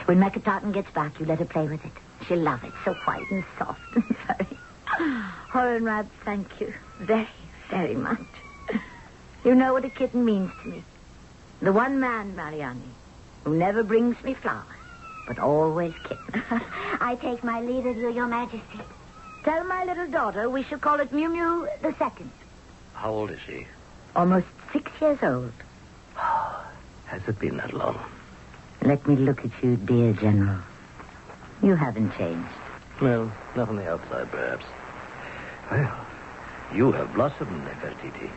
When 0.05 0.19
Meketaten 0.19 0.73
gets 0.73 0.89
back, 0.91 1.19
you 1.19 1.25
let 1.25 1.39
her 1.39 1.45
play 1.45 1.67
with 1.67 1.83
it. 1.85 1.91
She'll 2.27 2.39
love 2.39 2.63
it. 2.63 2.73
So 2.83 2.93
white 3.05 3.29
and 3.31 3.43
soft 3.57 3.79
and 3.95 4.03
furry. 4.27 4.57
Horemheb, 5.49 6.07
thank 6.23 6.59
you 6.59 6.73
very, 6.99 7.27
very 7.69 7.95
much. 7.95 8.19
You 9.43 9.53
know 9.53 9.73
what 9.73 9.85
a 9.85 9.89
kitten 9.89 10.25
means 10.25 10.51
to 10.63 10.69
me. 10.69 10.83
The 11.61 11.71
one 11.71 11.99
man, 11.99 12.35
Mariani, 12.35 12.81
who 13.43 13.55
never 13.55 13.83
brings 13.83 14.21
me 14.23 14.33
flowers, 14.33 14.65
but 15.27 15.39
always 15.39 15.93
kittens. 16.03 16.43
I 16.99 17.17
take 17.21 17.43
my 17.43 17.61
leave 17.61 17.85
of 17.85 17.97
you, 17.97 18.11
Your 18.11 18.27
Majesty. 18.27 18.79
Tell 19.45 19.63
my 19.65 19.83
little 19.83 20.07
daughter 20.07 20.49
we 20.49 20.63
shall 20.63 20.79
call 20.79 20.99
it 20.99 21.13
Mew 21.13 21.29
Mew 21.29 21.67
the 21.83 21.93
second. 21.99 22.31
How 22.95 23.11
old 23.11 23.29
is 23.29 23.37
she? 23.45 23.67
Almost 24.15 24.47
six 24.73 24.91
years 24.99 25.19
old. 25.21 25.51
Has 27.05 27.21
it 27.27 27.37
been 27.37 27.57
that 27.57 27.71
long? 27.71 27.99
Let 28.81 29.07
me 29.07 29.15
look 29.15 29.45
at 29.45 29.51
you, 29.63 29.75
dear 29.75 30.13
General. 30.13 30.57
You 31.61 31.75
haven't 31.75 32.17
changed. 32.17 32.49
Well, 32.99 33.31
not 33.55 33.69
on 33.69 33.75
the 33.75 33.87
outside, 33.87 34.31
perhaps. 34.31 34.65
Well, 35.69 35.95
you 36.73 36.91
have 36.93 37.13
blossomed, 37.13 37.67
Nefertiti, 37.67 38.31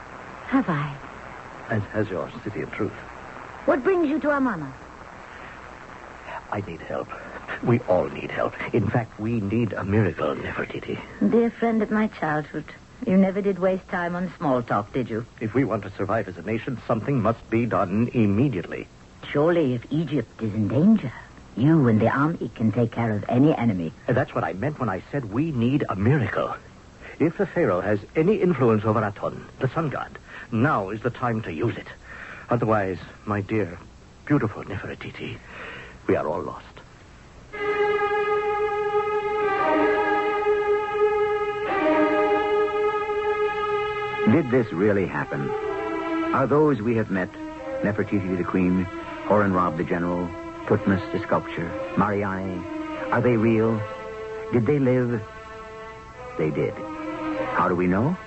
Have 0.49 0.69
I? 0.69 0.95
as 1.71 1.83
has 1.85 2.11
your 2.11 2.31
city 2.45 2.61
of 2.61 2.71
truth. 2.73 2.93
What 3.65 3.83
brings 3.83 4.11
you 4.11 4.21
to 4.21 4.31
Amarna? 4.31 4.71
I 6.53 6.61
need 6.67 6.81
help. 6.83 7.09
We 7.63 7.81
all 7.81 8.09
need 8.09 8.31
help. 8.31 8.55
In 8.75 8.89
fact, 8.89 9.19
we 9.19 9.41
need 9.41 9.73
a 9.73 9.85
miracle, 9.85 10.35
Nefertiti. 10.35 10.99
Dear 11.31 11.51
friend 11.51 11.83
of 11.83 11.91
my 11.91 12.09
childhood, 12.09 12.65
you 13.07 13.17
never 13.17 13.41
did 13.41 13.59
waste 13.59 13.89
time 13.89 14.15
on 14.17 14.33
small 14.37 14.63
talk, 14.63 14.93
did 14.93 15.09
you? 15.09 15.25
If 15.41 15.55
we 15.55 15.65
want 15.65 15.83
to 15.85 15.91
survive 15.91 16.29
as 16.29 16.37
a 16.37 16.43
nation, 16.43 16.81
something 16.87 17.21
must 17.21 17.49
be 17.51 17.67
done 17.67 18.11
immediately. 18.13 18.87
Surely, 19.31 19.75
if 19.75 19.83
Egypt 19.91 20.43
is 20.43 20.55
in 20.55 20.69
danger, 20.69 21.13
you 21.57 21.89
and 21.89 22.01
the 22.01 22.09
army 22.09 22.51
can 22.55 22.73
take 22.73 22.93
care 22.93 23.13
of 23.13 23.25
any 23.29 23.55
enemy. 23.57 23.93
That's 24.07 24.35
what 24.35 24.45
I 24.45 24.53
meant 24.53 24.79
when 24.79 24.89
I 24.89 25.03
said 25.11 25.33
we 25.33 25.51
need 25.51 25.85
a 25.89 25.97
miracle. 25.97 26.55
If 27.19 27.37
the 27.37 27.47
Pharaoh 27.47 27.81
has 27.81 27.99
any 28.15 28.37
influence 28.37 28.85
over 28.85 29.03
Aton, 29.03 29.45
the 29.59 29.69
sun 29.69 29.91
god, 29.91 30.19
now 30.53 30.91
is 30.91 31.01
the 31.03 31.11
time 31.11 31.43
to 31.43 31.53
use 31.53 31.77
it. 31.77 31.89
Otherwise, 32.49 32.99
my 33.27 33.41
dear, 33.41 33.79
beautiful 34.25 34.63
Nefertiti, 34.65 35.37
we 36.07 36.15
are 36.17 36.27
all 36.27 36.43
lost. 36.43 36.68
Did 44.31 44.51
this 44.51 44.71
really 44.73 45.07
happen? 45.07 45.49
Are 46.35 46.47
those 46.47 46.83
we 46.83 46.95
have 46.97 47.11
met, 47.11 47.33
Nefertiti 47.83 48.37
the 48.37 48.45
queen, 48.45 48.85
Horemheb 49.25 49.79
the 49.79 49.85
general, 49.85 50.29
Tutmos 50.67 51.01
the 51.13 51.21
sculpture, 51.21 51.71
Mariani, 51.97 52.63
are 53.11 53.23
they 53.23 53.39
real? 53.39 53.81
Did 54.53 54.67
they 54.67 54.79
live? 54.79 55.23
They 56.37 56.51
did. 56.51 56.75
How 57.55 57.69
do 57.69 57.75
we 57.75 57.87
know? 57.87 58.19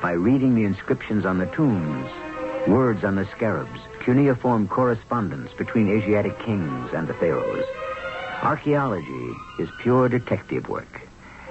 By 0.00 0.12
reading 0.12 0.54
the 0.54 0.64
inscriptions 0.64 1.26
on 1.26 1.36
the 1.36 1.46
tombs, 1.46 2.10
words 2.66 3.04
on 3.04 3.16
the 3.16 3.28
scarabs, 3.36 3.80
cuneiform 4.00 4.66
correspondence 4.66 5.52
between 5.58 5.90
Asiatic 5.90 6.38
kings 6.38 6.90
and 6.94 7.06
the 7.06 7.14
pharaohs. 7.14 7.66
Archaeology 8.42 9.34
is 9.58 9.68
pure 9.82 10.08
detective 10.08 10.70
work, 10.70 11.02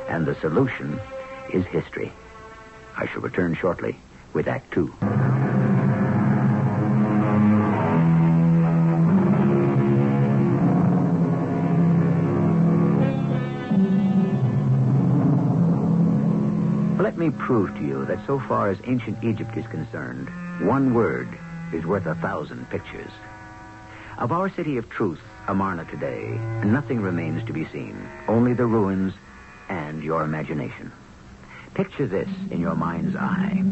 and 0.07 0.25
the 0.25 0.35
solution 0.41 0.99
is 1.53 1.63
history. 1.67 2.11
I 2.95 3.07
shall 3.07 3.21
return 3.21 3.55
shortly 3.55 3.97
with 4.33 4.47
Act 4.47 4.71
Two. 4.71 4.93
Let 17.01 17.17
me 17.17 17.29
prove 17.31 17.75
to 17.75 17.81
you 17.81 18.05
that 18.05 18.25
so 18.25 18.39
far 18.39 18.69
as 18.69 18.77
ancient 18.85 19.23
Egypt 19.23 19.55
is 19.57 19.67
concerned, 19.67 20.29
one 20.67 20.93
word 20.93 21.27
is 21.73 21.85
worth 21.85 22.05
a 22.05 22.15
thousand 22.15 22.69
pictures. 22.69 23.11
Of 24.17 24.31
our 24.31 24.49
city 24.49 24.77
of 24.77 24.89
truth, 24.89 25.19
Amarna 25.47 25.85
today, 25.85 26.39
nothing 26.63 27.01
remains 27.01 27.45
to 27.47 27.53
be 27.53 27.65
seen, 27.65 28.09
only 28.27 28.53
the 28.53 28.65
ruins 28.65 29.13
and 29.69 30.03
your 30.03 30.23
imagination. 30.23 30.91
Picture 31.73 32.05
this 32.05 32.29
in 32.51 32.61
your 32.61 32.75
mind's 32.75 33.15
eye. 33.15 33.63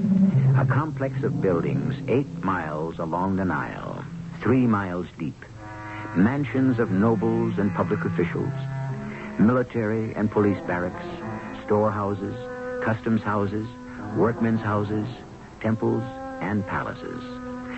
A 0.58 0.66
complex 0.66 1.22
of 1.24 1.40
buildings 1.40 1.94
eight 2.08 2.44
miles 2.44 2.98
along 2.98 3.36
the 3.36 3.46
Nile, 3.46 4.04
three 4.42 4.66
miles 4.66 5.06
deep. 5.20 5.46
Mansions 6.16 6.80
of 6.80 6.90
nobles 6.90 7.60
and 7.60 7.72
public 7.76 8.04
officials, 8.04 8.52
military 9.38 10.16
and 10.16 10.32
police 10.32 10.60
barracks, 10.66 11.06
storehouses, 11.66 12.36
customs 12.84 13.22
houses, 13.22 13.68
workmen's 14.16 14.62
houses, 14.62 15.08
temples, 15.60 16.04
and 16.42 16.66
palaces. 16.66 17.24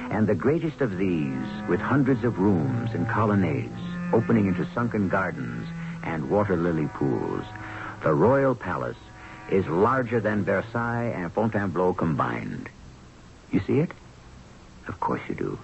And 0.10 0.25
the 0.25 0.36
greatest 0.36 0.80
of 0.80 0.98
these, 0.98 1.46
with 1.68 1.82
hundreds 1.82 2.24
of 2.24 2.39
rooms 2.39 2.92
and 2.94 3.10
colonnades 3.10 3.77
opening 4.13 4.48
into 4.48 4.65
sunken 4.74 5.10
gardens 5.10 5.68
and 6.01 6.30
water 6.30 6.56
lily 6.56 6.88
pools, 6.94 7.44
the 8.03 8.13
royal 8.13 8.56
palace 8.56 8.98
is 9.50 9.66
larger 9.68 10.20
than 10.20 10.44
Versailles 10.44 11.14
and 11.16 11.32
Fontainebleau 11.32 11.94
combined. 11.94 12.70
You 13.52 13.60
see 13.62 13.80
it? 13.80 13.92
Of 14.88 15.00
course 15.00 15.22
you 15.30 15.36
do. 15.36 15.60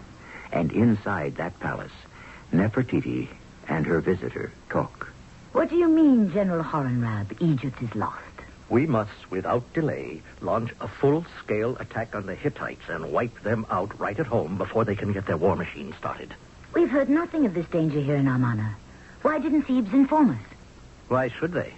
And 0.51 0.71
inside 0.71 1.35
that 1.35 1.59
palace, 1.59 1.91
Nefertiti 2.53 3.27
and 3.67 3.85
her 3.85 4.01
visitor 4.01 4.51
talk. 4.69 5.11
What 5.51 5.69
do 5.69 5.75
you 5.75 5.87
mean, 5.87 6.31
General 6.31 6.63
Horemheb? 6.63 7.41
Egypt 7.41 7.81
is 7.81 7.93
lost. 7.95 8.23
We 8.69 8.85
must, 8.85 9.31
without 9.31 9.73
delay, 9.73 10.21
launch 10.41 10.71
a 10.79 10.87
full-scale 10.87 11.77
attack 11.77 12.13
on 12.13 12.27
the 12.27 12.35
Hittites 12.35 12.87
and 12.87 13.11
wipe 13.11 13.41
them 13.41 13.65
out 13.71 13.99
right 13.99 14.19
at 14.19 14.27
home 14.27 14.57
before 14.57 14.85
they 14.85 14.95
can 14.95 15.11
get 15.11 15.25
their 15.25 15.37
war 15.37 15.55
machine 15.55 15.93
started. 15.97 16.35
We've 16.73 16.89
heard 16.89 17.09
nothing 17.09 17.47
of 17.47 17.55
this 17.55 17.67
danger 17.67 17.99
here 17.99 18.15
in 18.15 18.27
Amarna. 18.27 18.75
Why 19.23 19.39
didn't 19.39 19.63
Thebes 19.63 19.91
inform 19.91 20.31
us? 20.31 20.55
Why 21.07 21.29
should 21.29 21.53
they? 21.53 21.73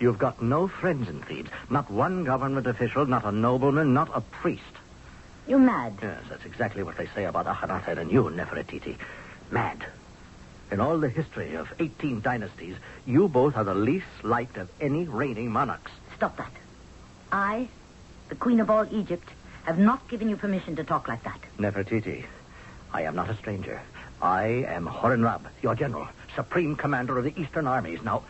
You've 0.00 0.18
got 0.18 0.40
no 0.40 0.66
friends 0.66 1.10
in 1.10 1.20
Thebes. 1.20 1.50
Not 1.68 1.90
one 1.90 2.24
government 2.24 2.66
official, 2.66 3.04
not 3.06 3.26
a 3.26 3.30
nobleman, 3.30 3.92
not 3.92 4.10
a 4.14 4.22
priest. 4.22 4.62
You're 5.46 5.58
mad. 5.58 5.98
Yes, 6.02 6.22
that's 6.30 6.44
exactly 6.46 6.82
what 6.82 6.96
they 6.96 7.06
say 7.14 7.24
about 7.24 7.46
Akhenaten 7.46 7.98
and 7.98 8.10
you, 8.10 8.24
Nefertiti. 8.24 8.96
Mad. 9.50 9.84
In 10.70 10.80
all 10.80 10.98
the 10.98 11.08
history 11.08 11.54
of 11.54 11.68
18 11.78 12.22
dynasties, 12.22 12.76
you 13.04 13.28
both 13.28 13.56
are 13.56 13.64
the 13.64 13.74
least 13.74 14.06
liked 14.22 14.56
of 14.56 14.70
any 14.80 15.04
reigning 15.04 15.50
monarchs. 15.50 15.90
Stop 16.16 16.38
that. 16.38 16.52
I, 17.30 17.68
the 18.28 18.36
Queen 18.36 18.60
of 18.60 18.70
all 18.70 18.86
Egypt, 18.90 19.28
have 19.64 19.78
not 19.78 20.08
given 20.08 20.30
you 20.30 20.36
permission 20.36 20.76
to 20.76 20.84
talk 20.84 21.08
like 21.08 21.24
that. 21.24 21.40
Nefertiti, 21.58 22.24
I 22.92 23.02
am 23.02 23.16
not 23.16 23.28
a 23.28 23.36
stranger. 23.36 23.82
I 24.22 24.64
am 24.66 24.86
Horemheb, 24.86 25.42
your 25.62 25.74
general, 25.74 26.08
supreme 26.34 26.76
commander 26.76 27.18
of 27.18 27.24
the 27.24 27.38
Eastern 27.38 27.66
armies. 27.66 28.02
Now, 28.02 28.22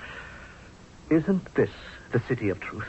isn't 1.11 1.55
this 1.55 1.71
the 2.13 2.21
city 2.21 2.49
of 2.49 2.61
truth? 2.61 2.89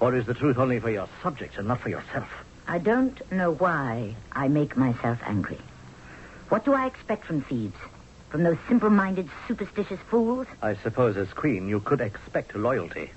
Or 0.00 0.14
is 0.14 0.26
the 0.26 0.34
truth 0.34 0.58
only 0.58 0.80
for 0.80 0.90
your 0.90 1.08
subjects 1.22 1.58
and 1.58 1.68
not 1.68 1.80
for 1.80 1.90
yourself? 1.90 2.28
I 2.66 2.78
don't 2.78 3.30
know 3.30 3.52
why 3.52 4.14
I 4.32 4.48
make 4.48 4.76
myself 4.76 5.18
angry. 5.24 5.58
What 6.48 6.64
do 6.64 6.72
I 6.72 6.86
expect 6.86 7.24
from 7.24 7.42
Thebes? 7.42 7.76
From 8.30 8.42
those 8.42 8.58
simple-minded, 8.68 9.28
superstitious 9.46 10.00
fools? 10.10 10.46
I 10.62 10.76
suppose 10.76 11.16
as 11.16 11.32
queen 11.32 11.68
you 11.68 11.80
could 11.80 12.00
expect 12.00 12.54
loyalty. 12.54 13.10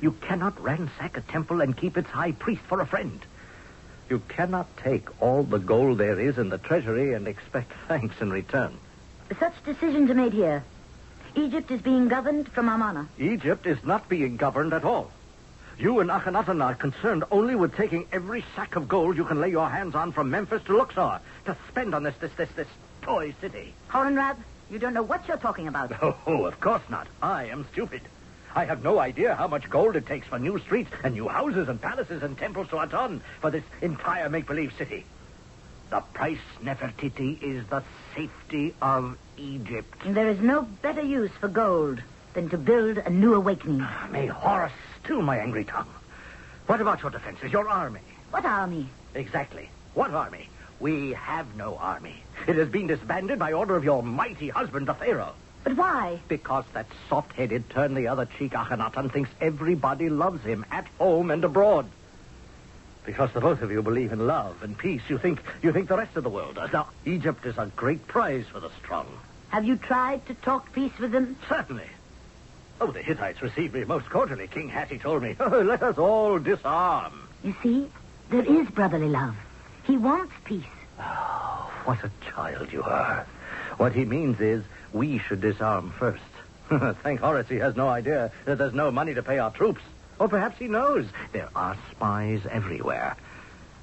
You 0.00 0.12
cannot 0.12 0.60
ransack 0.60 1.16
a 1.16 1.20
temple 1.20 1.60
and 1.60 1.76
keep 1.76 1.96
its 1.96 2.08
high 2.08 2.32
priest 2.32 2.62
for 2.68 2.80
a 2.80 2.86
friend. 2.86 3.20
You 4.10 4.20
cannot 4.28 4.76
take 4.78 5.08
all 5.22 5.42
the 5.42 5.58
gold 5.58 5.98
there 5.98 6.18
is 6.18 6.38
in 6.38 6.48
the 6.48 6.58
treasury 6.58 7.14
and 7.14 7.28
expect 7.28 7.72
thanks 7.86 8.20
in 8.20 8.30
return. 8.30 8.78
Such 9.38 9.62
decisions 9.64 10.10
are 10.10 10.14
made 10.14 10.32
here. 10.32 10.64
Egypt 11.34 11.70
is 11.70 11.80
being 11.80 12.08
governed 12.08 12.48
from 12.48 12.68
Amarna. 12.68 13.08
Egypt 13.18 13.66
is 13.66 13.82
not 13.84 14.08
being 14.08 14.36
governed 14.36 14.72
at 14.72 14.84
all. 14.84 15.10
You 15.78 16.00
and 16.00 16.10
Akhenaten 16.10 16.62
are 16.62 16.74
concerned 16.74 17.24
only 17.30 17.54
with 17.54 17.76
taking 17.76 18.06
every 18.10 18.44
sack 18.56 18.74
of 18.74 18.88
gold 18.88 19.16
you 19.16 19.24
can 19.24 19.40
lay 19.40 19.50
your 19.50 19.68
hands 19.68 19.94
on 19.94 20.10
from 20.10 20.30
Memphis 20.30 20.62
to 20.64 20.76
Luxor 20.76 21.20
to 21.44 21.56
spend 21.68 21.94
on 21.94 22.02
this, 22.02 22.16
this, 22.20 22.32
this, 22.36 22.48
this 22.56 22.66
toy 23.02 23.32
city. 23.40 23.74
Horemheb, 23.88 24.36
you 24.70 24.78
don't 24.78 24.94
know 24.94 25.04
what 25.04 25.28
you're 25.28 25.36
talking 25.36 25.68
about. 25.68 25.92
Oh, 26.26 26.46
of 26.46 26.58
course 26.60 26.82
not. 26.88 27.06
I 27.22 27.46
am 27.46 27.66
stupid. 27.72 28.02
I 28.54 28.64
have 28.64 28.82
no 28.82 28.98
idea 28.98 29.36
how 29.36 29.46
much 29.46 29.70
gold 29.70 29.94
it 29.94 30.06
takes 30.06 30.26
for 30.26 30.38
new 30.38 30.58
streets 30.58 30.90
and 31.04 31.14
new 31.14 31.28
houses 31.28 31.68
and 31.68 31.80
palaces 31.80 32.22
and 32.22 32.36
temples 32.36 32.68
to 32.68 32.80
Aton 32.80 33.22
for 33.40 33.50
this 33.50 33.64
entire 33.80 34.28
make-believe 34.28 34.72
city. 34.76 35.04
The 35.90 36.00
price, 36.00 36.38
Nefertiti, 36.62 37.42
is 37.42 37.66
the 37.68 37.82
safety 38.14 38.74
of 38.82 39.16
Egypt. 39.38 40.02
There 40.04 40.28
is 40.28 40.38
no 40.38 40.62
better 40.62 41.00
use 41.02 41.30
for 41.40 41.48
gold 41.48 42.02
than 42.34 42.50
to 42.50 42.58
build 42.58 42.98
a 42.98 43.08
new 43.08 43.34
awakening. 43.34 43.80
Ah, 43.82 44.08
may 44.10 44.26
Horus 44.26 44.72
still 45.02 45.22
my 45.22 45.38
angry 45.38 45.64
tongue. 45.64 45.88
What 46.66 46.82
about 46.82 47.00
your 47.00 47.10
defenses, 47.10 47.50
your 47.50 47.68
army? 47.68 48.00
What 48.30 48.44
army? 48.44 48.88
Exactly. 49.14 49.70
What 49.94 50.10
army? 50.10 50.50
We 50.78 51.12
have 51.14 51.56
no 51.56 51.76
army. 51.76 52.22
It 52.46 52.56
has 52.56 52.68
been 52.68 52.86
disbanded 52.86 53.38
by 53.38 53.54
order 53.54 53.74
of 53.74 53.84
your 53.84 54.02
mighty 54.02 54.50
husband, 54.50 54.86
the 54.86 54.94
Pharaoh. 54.94 55.32
But 55.64 55.76
why? 55.76 56.20
Because 56.28 56.64
that 56.74 56.86
soft-headed, 57.08 57.70
turn-the-other-cheek 57.70 58.52
Akhenaten 58.52 59.10
thinks 59.10 59.30
everybody 59.40 60.10
loves 60.10 60.44
him 60.44 60.66
at 60.70 60.86
home 60.98 61.30
and 61.30 61.42
abroad. 61.42 61.86
Because 63.08 63.32
the 63.32 63.40
both 63.40 63.62
of 63.62 63.70
you 63.70 63.80
believe 63.80 64.12
in 64.12 64.26
love 64.26 64.62
and 64.62 64.76
peace, 64.76 65.00
you 65.08 65.16
think 65.16 65.40
you 65.62 65.72
think 65.72 65.88
the 65.88 65.96
rest 65.96 66.14
of 66.18 66.24
the 66.24 66.28
world 66.28 66.56
does. 66.56 66.70
Now, 66.74 66.88
Egypt 67.06 67.46
is 67.46 67.56
a 67.56 67.72
great 67.74 68.06
prize 68.06 68.44
for 68.52 68.60
the 68.60 68.68
strong. 68.82 69.06
Have 69.48 69.64
you 69.64 69.76
tried 69.76 70.26
to 70.26 70.34
talk 70.34 70.70
peace 70.74 70.92
with 70.98 71.12
them? 71.12 71.38
Certainly. 71.48 71.86
Oh, 72.82 72.88
the 72.88 73.00
Hittites 73.00 73.40
received 73.40 73.72
me 73.72 73.84
most 73.84 74.10
cordially. 74.10 74.46
King 74.46 74.68
Hattie 74.68 74.98
told 74.98 75.22
me, 75.22 75.36
oh, 75.40 75.62
let 75.62 75.82
us 75.82 75.96
all 75.96 76.38
disarm. 76.38 77.26
You 77.42 77.56
see, 77.62 77.90
there 78.28 78.44
is 78.44 78.68
brotherly 78.68 79.08
love. 79.08 79.36
He 79.84 79.96
wants 79.96 80.34
peace. 80.44 80.64
Oh, 81.00 81.72
what 81.86 82.04
a 82.04 82.10
child 82.30 82.70
you 82.74 82.82
are. 82.82 83.26
What 83.78 83.94
he 83.94 84.04
means 84.04 84.38
is 84.38 84.62
we 84.92 85.16
should 85.16 85.40
disarm 85.40 85.94
first. 85.98 86.20
Thank 87.02 87.20
Horus 87.20 87.48
he 87.48 87.56
has 87.56 87.74
no 87.74 87.88
idea 87.88 88.32
that 88.44 88.58
there's 88.58 88.74
no 88.74 88.90
money 88.90 89.14
to 89.14 89.22
pay 89.22 89.38
our 89.38 89.50
troops. 89.50 89.80
Or 90.18 90.28
perhaps 90.28 90.58
he 90.58 90.68
knows 90.68 91.06
there 91.32 91.48
are 91.54 91.76
spies 91.90 92.40
everywhere. 92.50 93.16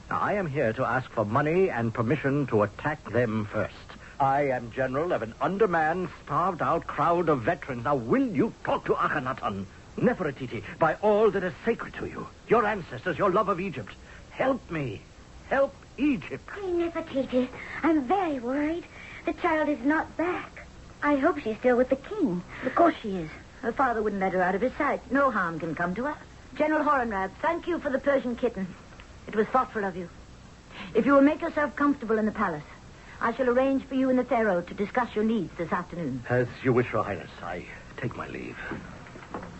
Now, 0.10 0.20
I 0.20 0.34
am 0.34 0.48
here 0.48 0.74
to 0.74 0.86
ask 0.86 1.10
for 1.12 1.26
money 1.26 1.70
and 1.70 1.94
permission 1.94 2.46
to 2.48 2.64
attack 2.64 3.12
them 3.12 3.48
first. 3.52 3.74
I 4.20 4.50
am 4.50 4.72
general 4.72 5.12
of 5.14 5.22
an 5.22 5.34
undermanned, 5.42 6.10
starved-out 6.24 6.88
crowd 6.88 7.30
of 7.30 7.42
veterans. 7.42 7.86
Now, 7.86 7.96
will 7.96 8.28
you 8.28 8.54
talk 8.64 8.86
to 8.86 8.94
Akhenaten? 8.94 9.66
Nefertiti, 9.98 10.62
by 10.78 10.96
all 10.96 11.32
that 11.32 11.44
is 11.44 11.54
sacred 11.64 11.94
to 11.96 12.06
you, 12.06 12.28
your 12.50 12.66
ancestors, 12.66 13.18
your 13.18 13.32
love 13.32 13.50
of 13.50 13.62
Egypt, 13.62 13.94
help 14.32 14.70
me. 14.70 15.02
Help 15.50 15.74
Egypt. 15.98 16.46
Queen 16.48 16.80
Nefertiti, 16.82 17.48
I'm 17.82 18.04
very 18.04 18.40
worried. 18.40 18.84
The 19.26 19.34
child 19.34 19.70
is 19.70 19.80
not 19.86 20.18
back. 20.18 20.66
I 21.02 21.16
hope 21.16 21.40
she's 21.40 21.58
still 21.58 21.78
with 21.78 21.90
the 21.90 21.96
king. 21.96 22.44
Of 22.66 22.76
course 22.76 22.96
she 23.02 23.16
is. 23.16 23.30
Her 23.66 23.72
father 23.72 24.04
wouldn't 24.04 24.22
let 24.22 24.34
her 24.34 24.44
out 24.44 24.54
of 24.54 24.62
his 24.62 24.74
sight. 24.74 25.02
No 25.12 25.32
harm 25.32 25.60
can 25.60 25.74
come 25.74 25.96
to 25.96 26.04
her. 26.04 26.16
General 26.54 26.84
Horemheb, 26.84 27.32
thank 27.42 27.68
you 27.68 27.80
for 27.80 27.90
the 27.90 27.98
Persian 27.98 28.36
kitten. 28.36 28.68
It 29.28 29.36
was 29.36 29.48
thoughtful 29.48 29.84
of 29.84 29.98
you. 29.98 30.08
If 30.94 31.08
you 31.08 31.14
will 31.14 31.24
make 31.24 31.42
yourself 31.42 31.76
comfortable 31.76 32.20
in 32.20 32.28
the 32.28 32.32
palace, 32.32 32.62
I 33.20 33.34
shall 33.34 33.50
arrange 33.50 33.84
for 33.86 33.96
you 33.96 34.12
and 34.12 34.20
the 34.20 34.24
Pharaoh 34.24 34.62
to 34.62 34.74
discuss 34.76 35.16
your 35.16 35.24
needs 35.24 35.52
this 35.58 35.72
afternoon. 35.72 36.24
As 36.30 36.48
you 36.62 36.74
wish, 36.74 36.94
Your 36.94 37.04
Highness. 37.04 37.32
I 37.42 37.66
take 37.98 38.16
my 38.16 38.28
leave. 38.28 38.56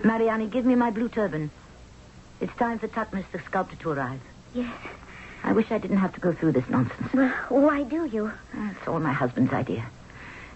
Mariani, 0.04 0.46
give 0.50 0.66
me 0.66 0.76
my 0.76 0.92
blue 0.92 1.10
turban. 1.10 1.50
It's 2.40 2.56
time 2.58 2.78
for 2.78 2.88
Tutmos 2.88 3.26
the 3.32 3.40
sculptor 3.40 3.76
to 3.78 3.90
arrive. 3.90 4.22
Yes. 4.54 4.72
I 5.44 5.54
wish 5.54 5.72
I 5.72 5.80
didn't 5.80 5.98
have 5.98 6.14
to 6.14 6.20
go 6.20 6.32
through 6.32 6.52
this 6.52 6.70
nonsense. 6.70 7.12
Well, 7.12 7.34
why 7.50 7.82
do 7.82 8.06
you? 8.06 8.32
It's 8.54 8.88
all 8.88 9.00
my 9.00 9.14
husband's 9.14 9.52
idea. 9.52 9.84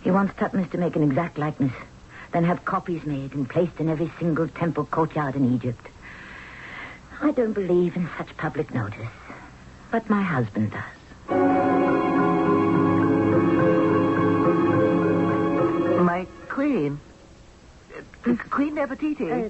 He 0.04 0.12
wants 0.12 0.36
Tutmos 0.36 0.70
to 0.70 0.78
make 0.78 0.96
an 0.96 1.02
exact 1.02 1.40
likeness, 1.40 1.74
then 2.32 2.44
have 2.44 2.64
copies 2.66 3.06
made 3.06 3.34
and 3.34 3.50
placed 3.50 3.80
in 3.80 3.90
every 3.90 4.12
single 4.20 4.48
temple 4.48 4.86
courtyard 4.86 5.36
in 5.36 5.54
Egypt. 5.56 5.88
I 7.22 7.32
don't 7.32 7.54
believe 7.54 7.96
in 7.96 8.10
such 8.18 8.36
public 8.38 8.74
notice, 8.74 9.10
but 9.92 10.10
my 10.10 10.22
husband 10.22 10.72
does. 10.72 10.84
My 16.02 16.26
queen. 16.48 17.00
Uh, 18.26 18.36
Queen 18.50 18.76
Nefertiti. 18.76 19.48
Uh, 19.48 19.50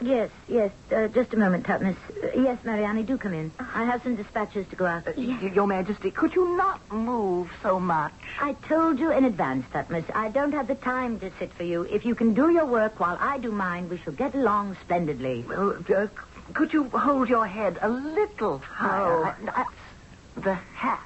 Yes, 0.00 0.30
yes. 0.46 0.70
Uh, 0.92 1.08
just 1.08 1.34
a 1.34 1.36
moment, 1.36 1.66
Tutmus. 1.66 1.96
Uh, 2.22 2.28
yes, 2.40 2.58
Mariani, 2.64 3.02
do 3.02 3.18
come 3.18 3.34
in. 3.34 3.52
I 3.58 3.84
have 3.84 4.02
some 4.04 4.14
dispatches 4.14 4.66
to 4.68 4.76
go 4.76 4.86
out. 4.86 5.04
Y- 5.16 5.50
Your 5.52 5.66
Majesty, 5.66 6.12
could 6.12 6.34
you 6.36 6.56
not 6.56 6.80
move 6.92 7.50
so 7.62 7.80
much? 7.80 8.12
I 8.40 8.52
told 8.68 9.00
you 9.00 9.10
in 9.10 9.24
advance, 9.24 9.66
Tutmus. 9.72 10.04
I 10.14 10.28
don't 10.28 10.52
have 10.52 10.68
the 10.68 10.76
time 10.76 11.18
to 11.18 11.32
sit 11.40 11.52
for 11.52 11.64
you. 11.64 11.82
If 11.82 12.04
you 12.04 12.14
can 12.14 12.32
do 12.32 12.50
your 12.50 12.66
work 12.66 13.00
while 13.00 13.16
I 13.20 13.38
do 13.38 13.50
mine, 13.50 13.88
we 13.88 13.98
shall 13.98 14.12
get 14.12 14.34
along 14.36 14.76
splendidly. 14.84 15.44
Well, 15.48 15.76
uh, 15.96 16.06
could 16.54 16.72
you 16.72 16.84
hold 16.90 17.28
your 17.28 17.46
head 17.46 17.78
a 17.82 17.88
little 17.88 18.58
higher? 18.58 19.16
Oh. 19.18 19.24
I- 19.24 19.34
that's 19.44 20.44
the 20.44 20.54
hat, 20.54 21.00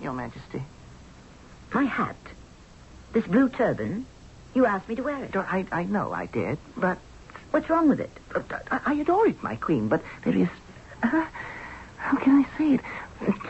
Your 0.00 0.12
Majesty. 0.12 0.62
My 1.74 1.82
hat? 1.84 2.16
This 3.12 3.26
blue 3.26 3.48
turban? 3.48 4.06
You 4.54 4.66
asked 4.66 4.88
me 4.88 4.94
to 4.94 5.02
wear 5.02 5.24
it. 5.24 5.34
I, 5.34 5.66
I 5.72 5.82
know 5.82 6.12
I 6.12 6.26
did, 6.26 6.58
but 6.76 6.98
What's 7.56 7.70
wrong 7.70 7.88
with 7.88 8.00
it? 8.00 8.10
I, 8.70 8.80
I 8.84 8.92
adore 8.96 9.26
it, 9.28 9.42
my 9.42 9.56
queen, 9.56 9.88
but 9.88 10.02
there 10.24 10.36
is, 10.36 10.48
uh, 11.02 11.24
how 11.96 12.18
can 12.18 12.44
I 12.44 12.58
say 12.58 12.74
it, 12.74 12.80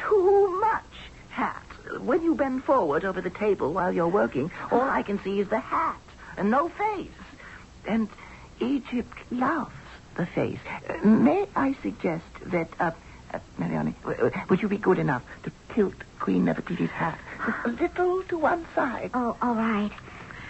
too 0.08 0.60
much 0.60 0.84
hat. 1.30 1.66
When 1.98 2.22
you 2.22 2.36
bend 2.36 2.62
forward 2.62 3.04
over 3.04 3.20
the 3.20 3.30
table 3.30 3.72
while 3.72 3.92
you're 3.92 4.06
working, 4.06 4.52
all 4.70 4.82
I 4.82 5.02
can 5.02 5.20
see 5.24 5.40
is 5.40 5.48
the 5.48 5.58
hat 5.58 5.98
and 6.36 6.52
no 6.52 6.68
face. 6.68 7.10
And 7.84 8.08
Egypt 8.60 9.18
loves 9.32 9.74
the 10.16 10.26
face. 10.26 10.60
May 11.02 11.48
I 11.56 11.74
suggest 11.82 12.26
that, 12.44 12.68
uh, 12.78 12.92
uh, 13.34 13.40
would 14.48 14.62
you 14.62 14.68
be 14.68 14.78
good 14.78 15.00
enough 15.00 15.24
to 15.42 15.50
tilt 15.74 15.96
Queen 16.20 16.44
Nefertiti's 16.44 16.92
hat 16.92 17.18
a 17.64 17.70
little 17.70 18.22
to 18.22 18.38
one 18.38 18.66
side? 18.72 19.10
Oh, 19.14 19.36
all 19.42 19.56
right. 19.56 19.90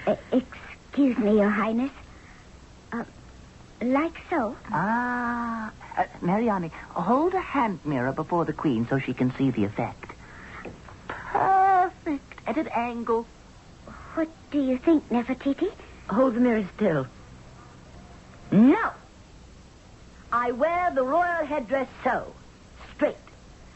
Uh, 0.07 0.17
excuse 0.31 1.17
me, 1.17 1.39
Your 1.39 1.49
Highness. 1.49 1.91
Like 3.81 4.17
so. 4.31 4.57
Ah, 4.71 5.71
uh, 5.99 6.05
Mariani, 6.23 6.71
hold 6.91 7.35
a 7.35 7.41
hand 7.41 7.81
mirror 7.85 8.13
before 8.13 8.45
the 8.45 8.53
queen 8.53 8.87
so 8.89 8.99
she 8.99 9.13
can 9.13 9.33
see 9.37 9.51
the 9.51 9.65
effect. 9.65 10.13
Perfect. 11.09 12.41
At 12.47 12.57
an 12.57 12.69
angle. 12.69 13.27
What 14.15 14.29
do 14.51 14.63
you 14.63 14.79
think, 14.79 15.09
Nefertiti? 15.11 15.71
Hold 16.09 16.35
the 16.35 16.41
mirror 16.41 16.67
still. 16.75 17.07
No! 18.51 18.93
I 20.33 20.53
wear 20.53 20.91
the 20.95 21.03
royal 21.03 21.45
headdress 21.45 21.89
so, 22.03 22.33
straight. 22.95 23.17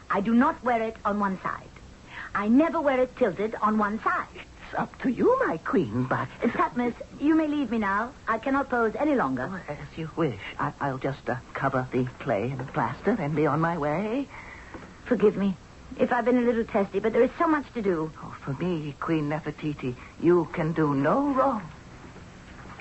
I 0.09 0.21
do 0.21 0.35
not 0.35 0.63
wear 0.65 0.83
it 0.83 0.97
on 1.05 1.21
one 1.21 1.41
side. 1.43 1.69
I 2.35 2.49
never 2.49 2.81
wear 2.81 3.01
it 3.01 3.15
tilted 3.17 3.55
on 3.61 3.77
one 3.77 4.01
side. 4.03 4.27
It's 4.71 4.79
up 4.79 5.03
to 5.03 5.11
you, 5.11 5.37
my 5.49 5.57
queen, 5.57 6.05
but... 6.05 6.29
Tutmus, 6.43 6.95
you 7.21 7.35
may 7.35 7.49
leave 7.49 7.73
me 7.73 7.79
now. 7.79 8.13
I 8.29 8.39
cannot 8.39 8.71
pose 8.71 8.95
any 8.97 9.17
longer. 9.17 9.51
Oh, 9.69 9.73
as 9.73 9.99
you 9.99 10.09
wish. 10.15 10.39
I- 10.61 10.73
I'll 10.81 10.99
just 10.99 11.29
uh, 11.29 11.35
cover 11.55 11.89
the 11.91 12.05
clay 12.21 12.51
and 12.57 12.73
plaster 12.73 13.17
and 13.19 13.35
be 13.35 13.47
on 13.47 13.61
my 13.61 13.77
way. 13.77 14.29
Forgive 15.07 15.37
me 15.37 15.57
if 15.99 16.13
I've 16.13 16.25
been 16.25 16.39
a 16.39 16.43
little 16.43 16.63
testy, 16.65 17.01
but 17.01 17.13
there 17.13 17.23
is 17.25 17.33
so 17.37 17.49
much 17.49 17.65
to 17.75 17.83
do. 17.83 18.13
Oh, 18.23 18.37
for 18.45 18.53
me, 18.63 18.95
Queen 19.01 19.29
Nefertiti, 19.29 19.97
you 20.23 20.49
can 20.53 20.73
do 20.73 20.95
no 20.95 21.33
wrong. 21.33 21.69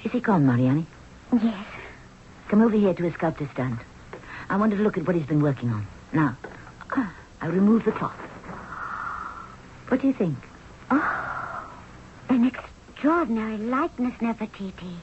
Is 0.04 0.12
he 0.12 0.20
gone, 0.20 0.46
Mariani? 0.46 0.86
Yes. 1.42 1.66
Come 2.50 2.62
over 2.62 2.76
here 2.78 2.94
to 2.94 3.04
his 3.04 3.16
sculptor 3.16 3.50
stand. 3.54 3.80
I 4.48 4.58
want 4.58 4.74
to 4.74 4.78
look 4.78 5.00
at 5.00 5.08
what 5.08 5.16
he's 5.16 5.26
been 5.26 5.42
working 5.42 5.72
on. 5.72 5.88
Now, 6.14 6.38
I'll 7.42 7.52
remove 7.52 7.84
the 7.86 7.92
cloth. 7.94 8.16
What 9.88 10.02
do 10.02 10.08
you 10.08 10.14
think? 10.14 10.38
Oh, 10.92 11.26
an 12.30 12.46
extraordinary 12.46 13.58
likeness, 13.58 14.14
Nefertiti. 14.22 14.96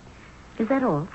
Is 0.59 0.69
that 0.69 0.83
all? 0.83 1.09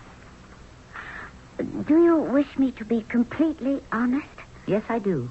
Do 1.58 2.04
you 2.04 2.18
wish 2.18 2.58
me 2.58 2.72
to 2.74 2.86
be 2.86 3.02
completely 3.02 3.82
honest? 3.92 4.28
Yes, 4.68 4.84
I 4.90 5.00
do. 5.00 5.30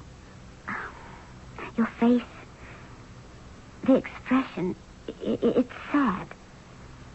Your 1.77 1.88
face, 1.99 2.23
the 3.85 3.95
expression, 3.95 4.75
it's 5.21 5.73
sad. 5.93 6.27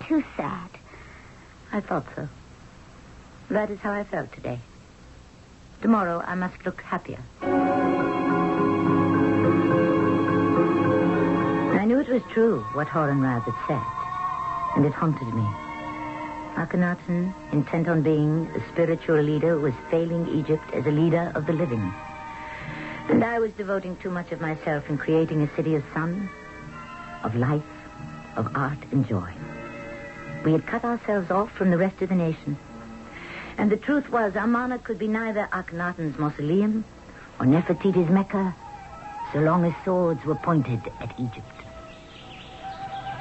Too 0.08 0.23
sad. 0.38 0.69
I 1.71 1.82
thought 1.82 2.06
so. 2.15 2.28
That 3.49 3.69
is 3.69 3.80
how 3.80 3.91
I 3.91 4.04
felt 4.04 4.32
today. 4.34 4.60
Tomorrow 5.82 6.23
I 6.25 6.36
must 6.36 6.65
look 6.65 6.82
happier. 6.82 7.23
It 12.06 12.12
was 12.12 12.34
true 12.34 12.60
what 12.74 12.88
Horemheb 12.88 13.46
had 13.46 13.68
said, 13.68 14.76
and 14.76 14.86
it 14.86 14.94
haunted 14.94 15.34
me. 15.34 15.41
Akhenaten, 16.56 17.34
intent 17.52 17.88
on 17.88 18.04
being 18.04 18.48
a 18.56 18.60
spiritual 18.72 19.20
leader, 19.20 19.58
was 19.58 19.74
failing 19.89 20.28
Egypt 20.28 20.72
as 20.72 20.86
a 20.86 20.91
leader 20.91 21.32
of 21.34 21.48
the 21.48 21.54
living. 21.54 21.91
And 23.10 23.24
I 23.24 23.39
was 23.39 23.52
devoting 23.54 23.96
too 23.96 24.12
much 24.12 24.32
of 24.32 24.39
myself 24.39 24.88
in 24.88 25.00
creating 25.00 25.41
a 25.41 25.56
city 25.56 25.74
of 25.74 25.84
sun, 25.96 26.30
of 27.24 27.36
life, 27.36 27.63
of 28.36 28.56
art 28.56 28.78
and 28.91 29.08
joy. 29.08 29.32
We 30.44 30.52
had 30.52 30.68
cut 30.68 30.84
ourselves 30.84 31.32
off 31.32 31.52
from 31.54 31.72
the 31.72 31.78
rest 31.80 32.04
of 32.04 32.10
the 32.10 32.15
nation. 32.15 32.56
And 33.58 33.72
the 33.72 33.78
truth 33.78 34.12
was, 34.12 34.36
Amarna 34.36 34.78
could 34.78 35.00
be 35.00 35.08
neither 35.08 35.50
Akhenaten's 35.52 36.20
mausoleum 36.20 36.86
or 37.39 37.48
Nefertiti's 37.48 38.12
Mecca, 38.12 38.54
so 39.34 39.39
long 39.39 39.65
as 39.65 39.74
swords 39.84 40.24
were 40.24 40.36
pointed 40.36 40.82
at 41.00 41.20
Egypt. 41.20 41.55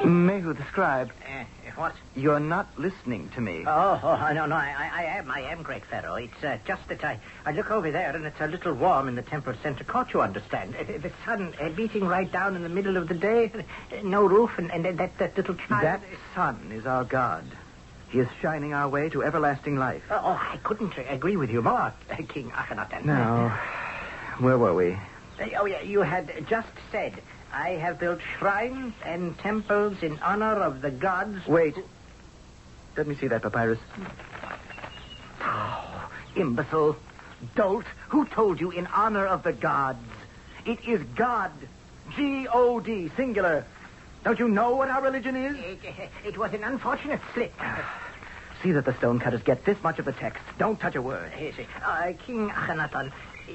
Mehu 0.02 0.56
the 0.56 0.64
scribe, 0.64 1.10
Uh, 1.26 1.44
what? 1.76 1.94
you're 2.14 2.40
not 2.40 2.66
listening 2.78 3.28
to 3.34 3.40
me. 3.40 3.64
Oh, 3.66 4.00
oh, 4.02 4.32
no, 4.32 4.46
no, 4.46 4.54
I, 4.56 4.90
I 4.92 5.02
am, 5.18 5.30
I 5.30 5.40
am, 5.40 5.62
great 5.62 5.84
Pharaoh. 5.86 6.14
It's 6.14 6.42
uh, 6.44 6.58
just 6.66 6.86
that 6.88 7.04
I, 7.04 7.18
I 7.44 7.52
look 7.52 7.70
over 7.70 7.90
there 7.90 8.14
and 8.14 8.24
it's 8.24 8.40
a 8.40 8.46
little 8.46 8.74
warm 8.74 9.08
in 9.08 9.14
the 9.14 9.22
temple 9.22 9.54
center 9.62 9.84
court, 9.84 10.12
you 10.12 10.20
understand. 10.20 10.74
The 10.74 11.12
sun 11.24 11.54
uh, 11.60 11.70
beating 11.70 12.04
right 12.04 12.30
down 12.30 12.56
in 12.56 12.62
the 12.62 12.68
middle 12.68 12.96
of 12.96 13.08
the 13.08 13.14
day, 13.14 13.50
no 14.04 14.26
roof, 14.26 14.50
and, 14.58 14.70
and 14.70 14.98
that, 14.98 15.18
that 15.18 15.36
little 15.36 15.54
child... 15.54 15.82
That 15.82 16.02
sun 16.34 16.70
is 16.72 16.86
our 16.86 17.04
God. 17.04 17.44
He 18.10 18.20
is 18.20 18.28
shining 18.40 18.72
our 18.74 18.88
way 18.88 19.08
to 19.08 19.24
everlasting 19.24 19.76
life. 19.76 20.02
Oh, 20.10 20.20
oh, 20.22 20.40
I 20.40 20.58
couldn't 20.62 20.94
agree 21.08 21.36
with 21.36 21.50
you 21.50 21.62
more, 21.62 21.92
King 22.28 22.50
Akhenaten. 22.52 23.04
Now, 23.04 23.48
where 24.38 24.58
were 24.58 24.74
we? 24.74 24.92
Uh, 25.40 25.48
oh, 25.58 25.64
yeah, 25.66 25.80
you 25.80 26.02
had 26.02 26.46
just 26.48 26.68
said, 26.92 27.20
I 27.54 27.70
have 27.70 28.00
built 28.00 28.18
shrines 28.38 28.94
and 29.04 29.38
temples 29.38 30.02
in 30.02 30.18
honor 30.18 30.54
of 30.54 30.82
the 30.82 30.90
gods... 30.90 31.46
Wait. 31.46 31.76
Let 32.96 33.06
me 33.06 33.14
see 33.14 33.28
that 33.28 33.42
papyrus. 33.42 33.78
Oh, 35.40 36.10
imbecile. 36.34 36.96
Dolt. 37.54 37.84
Who 38.08 38.26
told 38.26 38.60
you 38.60 38.72
in 38.72 38.88
honor 38.88 39.26
of 39.26 39.44
the 39.44 39.52
gods? 39.52 40.04
It 40.66 40.80
is 40.84 41.00
God. 41.14 41.52
G-O-D, 42.16 43.12
singular. 43.16 43.64
Don't 44.24 44.38
you 44.38 44.48
know 44.48 44.74
what 44.74 44.88
our 44.88 45.02
religion 45.02 45.36
is? 45.36 45.56
It, 45.56 46.10
it 46.24 46.38
was 46.38 46.52
an 46.54 46.64
unfortunate 46.64 47.20
slip. 47.34 47.54
See 48.62 48.72
that 48.72 48.84
the 48.84 48.94
stonecutters 48.94 49.42
get 49.42 49.64
this 49.64 49.80
much 49.82 50.00
of 50.00 50.06
the 50.06 50.12
text. 50.12 50.42
Don't 50.58 50.80
touch 50.80 50.96
a 50.96 51.02
word. 51.02 51.30
Yes, 51.38 51.54
uh, 51.84 52.12
King 52.26 52.50
Akhenaton, 52.50 53.12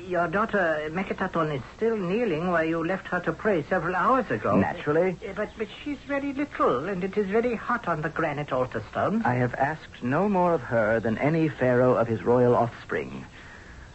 your 0.07 0.27
daughter 0.27 0.89
Meketaten 0.91 1.55
is 1.55 1.61
still 1.75 1.97
kneeling 1.97 2.51
where 2.51 2.63
you 2.63 2.85
left 2.85 3.07
her 3.07 3.19
to 3.21 3.31
pray 3.31 3.63
several 3.63 3.95
hours 3.95 4.29
ago. 4.29 4.55
Naturally. 4.55 5.17
Uh, 5.27 5.33
But, 5.35 5.49
but 5.57 5.67
she's 5.83 5.97
very 6.07 6.33
little, 6.33 6.87
and 6.87 7.03
it 7.03 7.17
is 7.17 7.27
very 7.27 7.55
hot 7.55 7.87
on 7.87 8.01
the 8.01 8.09
granite 8.09 8.51
altar 8.51 8.83
stone. 8.91 9.21
I 9.25 9.35
have 9.35 9.53
asked 9.55 10.03
no 10.03 10.29
more 10.29 10.53
of 10.53 10.61
her 10.61 10.99
than 10.99 11.17
any 11.17 11.49
pharaoh 11.49 11.95
of 11.95 12.07
his 12.07 12.23
royal 12.23 12.55
offspring. 12.55 13.25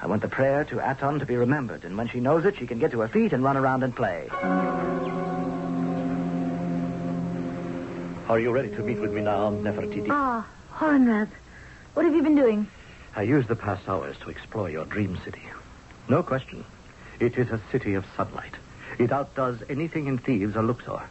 I 0.02 0.06
want 0.06 0.22
the 0.22 0.28
prayer 0.28 0.64
to 0.64 0.90
Aton 0.90 1.18
to 1.20 1.26
be 1.26 1.36
remembered, 1.36 1.84
and 1.84 1.96
when 1.96 2.08
she 2.08 2.20
knows 2.20 2.44
it, 2.44 2.56
she 2.58 2.66
can 2.66 2.78
get 2.78 2.90
to 2.90 3.00
her 3.00 3.08
feet 3.08 3.32
and 3.32 3.42
run 3.42 3.56
around 3.56 3.82
and 3.82 3.94
play. 3.94 4.28
Are 8.28 8.38
you 8.38 8.50
ready 8.50 8.70
to 8.70 8.82
meet 8.82 8.98
with 8.98 9.12
me 9.12 9.22
now, 9.22 9.50
Nefertiti? 9.50 10.08
Ah, 10.10 10.46
Horemheb, 10.74 11.28
what 11.94 12.04
have 12.04 12.14
you 12.14 12.22
been 12.22 12.34
doing? 12.34 12.66
I 13.14 13.22
used 13.22 13.48
the 13.48 13.56
past 13.56 13.88
hours 13.88 14.16
to 14.22 14.30
explore 14.30 14.68
your 14.68 14.84
dream 14.86 15.18
city. 15.24 15.42
No 16.08 16.22
question. 16.22 16.64
It 17.20 17.36
is 17.38 17.50
a 17.50 17.60
city 17.70 17.94
of 17.94 18.04
sunlight. 18.16 18.54
It 18.98 19.12
outdoes 19.12 19.62
anything 19.68 20.06
in 20.06 20.18
Thebes 20.18 20.56
or 20.56 20.62
Luxor. 20.62 21.02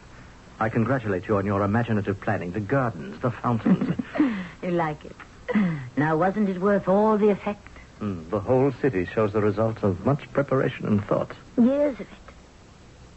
I 0.60 0.68
congratulate 0.68 1.26
you 1.26 1.36
on 1.36 1.46
your 1.46 1.62
imaginative 1.62 2.20
planning. 2.20 2.52
The 2.52 2.60
gardens, 2.60 3.20
the 3.20 3.30
fountains. 3.30 3.94
You 4.62 4.70
like 4.70 5.04
it. 5.04 5.16
Now, 5.98 6.16
wasn't 6.16 6.48
it 6.48 6.58
worth 6.58 6.88
all 6.88 7.18
the 7.18 7.28
effect? 7.28 7.68
Hmm, 7.98 8.30
the 8.30 8.40
whole 8.40 8.72
city 8.80 9.04
shows 9.04 9.34
the 9.34 9.42
results 9.42 9.82
of 9.82 10.04
much 10.06 10.32
preparation 10.32 10.86
and 10.86 11.04
thought. 11.04 11.32
Years 11.60 11.94
of 11.94 12.00
it. 12.00 12.06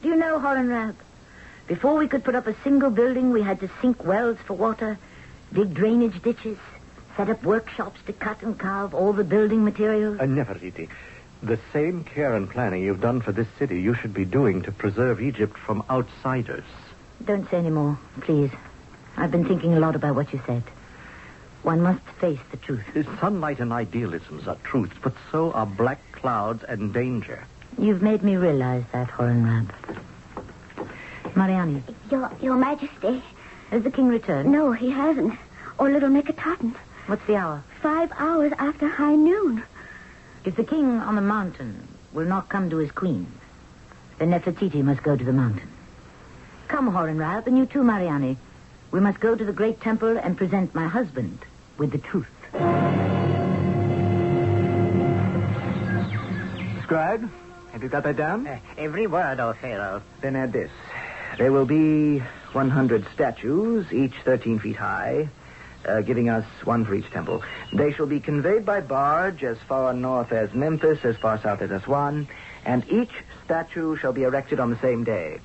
Do 0.02 0.10
you 0.10 0.18
know, 0.18 0.38
Horemheb? 0.38 0.96
Before 1.68 1.96
we 1.96 2.08
could 2.10 2.26
put 2.26 2.36
up 2.36 2.48
a 2.48 2.56
single 2.64 2.90
building, 2.90 3.32
we 3.32 3.42
had 3.42 3.62
to 3.62 3.70
sink 3.82 4.04
wells 4.04 4.38
for 4.46 4.54
water, 4.56 5.00
dig 5.54 5.74
drainage 5.74 6.22
ditches, 6.22 6.58
set 7.16 7.30
up 7.30 7.42
workshops 7.44 8.00
to 8.08 8.14
cut 8.14 8.42
and 8.42 8.60
carve 8.60 8.94
all 8.94 9.14
the 9.14 9.24
building 9.24 9.64
materials. 9.64 10.20
Uh, 10.20 10.24
Nefertiti, 10.24 10.90
the 11.44 11.60
same 11.74 12.04
care 12.04 12.36
and 12.36 12.50
planning 12.50 12.84
you've 12.84 13.02
done 13.02 13.22
for 13.22 13.32
this 13.32 13.48
city, 13.60 13.82
you 13.82 13.94
should 13.94 14.14
be 14.14 14.26
doing 14.26 14.62
to 14.64 14.72
preserve 14.72 15.22
Egypt 15.22 15.58
from 15.58 15.84
outsiders. 15.90 16.66
Don't 17.26 17.50
say 17.50 17.58
any 17.58 17.70
more, 17.70 17.98
please. 18.22 18.52
I've 19.16 19.32
been 19.32 19.46
thinking 19.48 19.74
a 19.74 19.80
lot 19.80 19.96
about 19.96 20.16
what 20.16 20.32
you 20.34 20.42
said. 20.46 20.64
One 21.64 21.82
must 21.82 22.04
face 22.20 22.40
the 22.52 22.58
truth. 22.58 22.84
Sunlight 23.20 23.60
and 23.60 23.74
idealisms 23.74 24.48
are 24.48 24.58
truths, 24.64 24.96
but 25.02 25.14
so 25.32 25.52
are 25.52 25.66
black 25.66 26.00
clouds 26.12 26.64
and 26.68 26.94
danger. 26.94 27.44
You've 27.78 28.02
made 28.02 28.24
me 28.24 28.36
realize 28.38 28.84
that, 28.92 29.10
Horemheb. 29.10 29.70
Mariani. 31.36 31.84
Your, 32.10 32.32
Your 32.42 32.56
Majesty. 32.56 33.22
Has 33.70 33.84
the 33.84 33.92
king 33.92 34.08
returned? 34.08 34.52
No, 34.52 34.72
he 34.72 34.90
hasn't. 34.90 35.38
Or 35.78 35.92
little 35.92 36.10
Meketaten. 36.10 36.74
What's 37.08 37.26
the 37.28 37.36
hour? 37.36 37.64
Five 37.82 38.12
hours 38.18 38.54
after 38.58 38.88
high 38.88 39.16
noon. 39.16 39.64
If 40.48 40.56
the 40.56 40.64
king 40.64 41.02
on 41.02 41.16
the 41.16 41.22
mountain 41.22 41.86
will 42.14 42.24
not 42.26 42.48
come 42.48 42.70
to 42.70 42.78
his 42.78 42.90
queen, 42.90 43.28
then 44.18 44.30
Nefertiti 44.30 44.82
must 44.82 45.04
go 45.04 45.18
to 45.18 45.26
the 45.26 45.34
mountain. 45.34 45.70
Come, 46.70 46.90
Horemheb, 46.90 47.48
and 47.48 47.58
you 47.58 47.66
too, 47.66 47.84
Mariani. 47.84 48.38
We 48.92 49.02
must 49.02 49.20
go 49.20 49.36
to 49.36 49.44
the 49.44 49.52
great 49.52 49.82
temple 49.82 50.18
and 50.18 50.38
present 50.38 50.74
my 50.74 50.88
husband 50.88 51.40
with 51.78 51.92
the 51.92 51.98
truth. 51.98 52.30
Scribe, 56.84 57.30
have 57.74 57.84
you 57.84 57.90
got 57.90 58.04
that 58.04 58.16
down? 58.16 58.48
Uh, 58.48 58.58
every 58.78 59.06
word, 59.06 59.42
O 59.42 59.52
Pharaoh. 59.52 60.02
Then 60.22 60.38
add 60.38 60.54
this. 60.54 60.72
There 61.38 61.52
will 61.52 61.66
be 61.66 62.20
100 62.54 63.06
statues, 63.14 63.92
each 63.92 64.14
13 64.24 64.60
feet 64.60 64.78
high, 64.78 65.28
uh, 65.88 66.02
giving 66.02 66.30
us 66.30 66.46
one 66.64 66.86
for 66.86 66.94
each 66.94 67.10
temple. 67.12 67.44
They 67.74 67.92
shall 67.94 68.06
be 68.06 68.20
conveyed 68.20 68.66
by 68.66 68.82
barge 68.82 69.44
as 69.44 69.58
far 69.68 69.94
north 69.94 70.32
as 70.32 70.54
Memphis, 70.54 71.00
as 71.04 71.16
far 71.18 71.42
south 71.42 71.62
as 71.62 71.72
Aswan, 71.72 72.28
and 72.66 72.88
each 72.90 73.12
statue 73.46 73.96
shall 73.98 74.14
be 74.14 74.24
erected 74.24 74.60
on 74.60 74.70
the 74.70 74.80
same 74.80 75.04
day. 75.04 75.40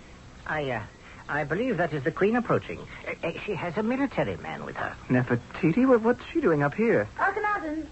I, 0.47 0.71
uh, 0.71 0.83
I 1.29 1.45
believe 1.45 1.77
that 1.77 1.93
is 1.93 2.03
the 2.03 2.11
queen 2.11 2.37
approaching. 2.37 2.81
Uh, 3.07 3.29
uh, 3.29 3.33
she 3.47 3.55
has 3.55 3.77
a 3.77 3.83
military 3.83 4.37
man 4.37 4.65
with 4.65 4.77
her. 4.77 4.95
Nefertiti? 5.09 5.87
What, 5.87 6.03
what's 6.03 6.23
she 6.33 6.41
doing 6.41 6.63
up 6.63 6.75
here? 6.75 7.09
Akhenaten! 7.19 7.87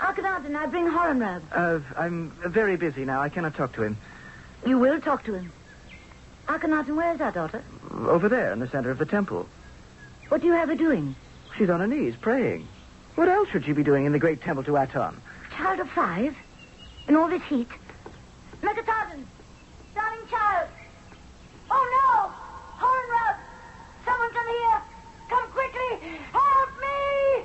Akhenaten, 0.00 0.56
I 0.56 0.66
bring 0.66 0.86
Horemheb. 0.86 1.42
Uh, 1.52 1.80
I'm 1.96 2.30
very 2.46 2.76
busy 2.76 3.04
now. 3.04 3.22
I 3.22 3.28
cannot 3.28 3.54
talk 3.54 3.72
to 3.74 3.82
him. 3.82 3.96
You 4.66 4.78
will 4.78 5.00
talk 5.00 5.24
to 5.24 5.34
him. 5.34 5.52
Akhenaten, 6.48 6.96
where's 6.96 7.20
our 7.20 7.32
daughter? 7.32 7.62
Over 7.92 8.28
there 8.28 8.52
in 8.52 8.58
the 8.58 8.68
center 8.68 8.90
of 8.90 8.98
the 8.98 9.06
temple. 9.06 9.48
What 10.28 10.40
do 10.40 10.46
you 10.46 10.52
have 10.54 10.68
her 10.68 10.74
doing? 10.74 11.14
She's 11.56 11.70
on 11.70 11.80
her 11.80 11.86
knees 11.86 12.14
praying. 12.20 12.66
What 13.14 13.28
else 13.28 13.48
should 13.48 13.64
she 13.64 13.72
be 13.72 13.84
doing 13.84 14.06
in 14.06 14.12
the 14.12 14.18
great 14.18 14.42
temple 14.42 14.64
to 14.64 14.76
Aton? 14.76 15.20
Child 15.56 15.80
of 15.80 15.90
five? 15.90 16.34
In 17.06 17.14
all 17.14 17.28
this 17.28 17.42
heat? 17.42 17.68
Meketaten! 18.60 19.24
Darling 19.94 20.26
child! 20.28 20.68
Oh, 21.70 21.86
no! 21.94 22.32
Horemheb! 22.84 23.36
Someone 24.04 24.32
come 24.32 24.48
here! 24.48 24.82
Come 25.28 25.48
quickly! 25.52 26.18
Help 26.32 26.70
me! 26.80 27.44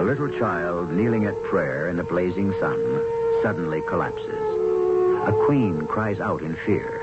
A 0.00 0.04
little 0.04 0.36
child 0.36 0.90
kneeling 0.90 1.26
at 1.26 1.40
prayer 1.44 1.88
in 1.88 1.96
the 1.96 2.02
blazing 2.02 2.52
sun 2.58 3.02
suddenly 3.40 3.82
collapses. 3.82 4.34
A 5.28 5.32
queen 5.46 5.86
cries 5.86 6.18
out 6.18 6.42
in 6.42 6.56
fear. 6.66 6.97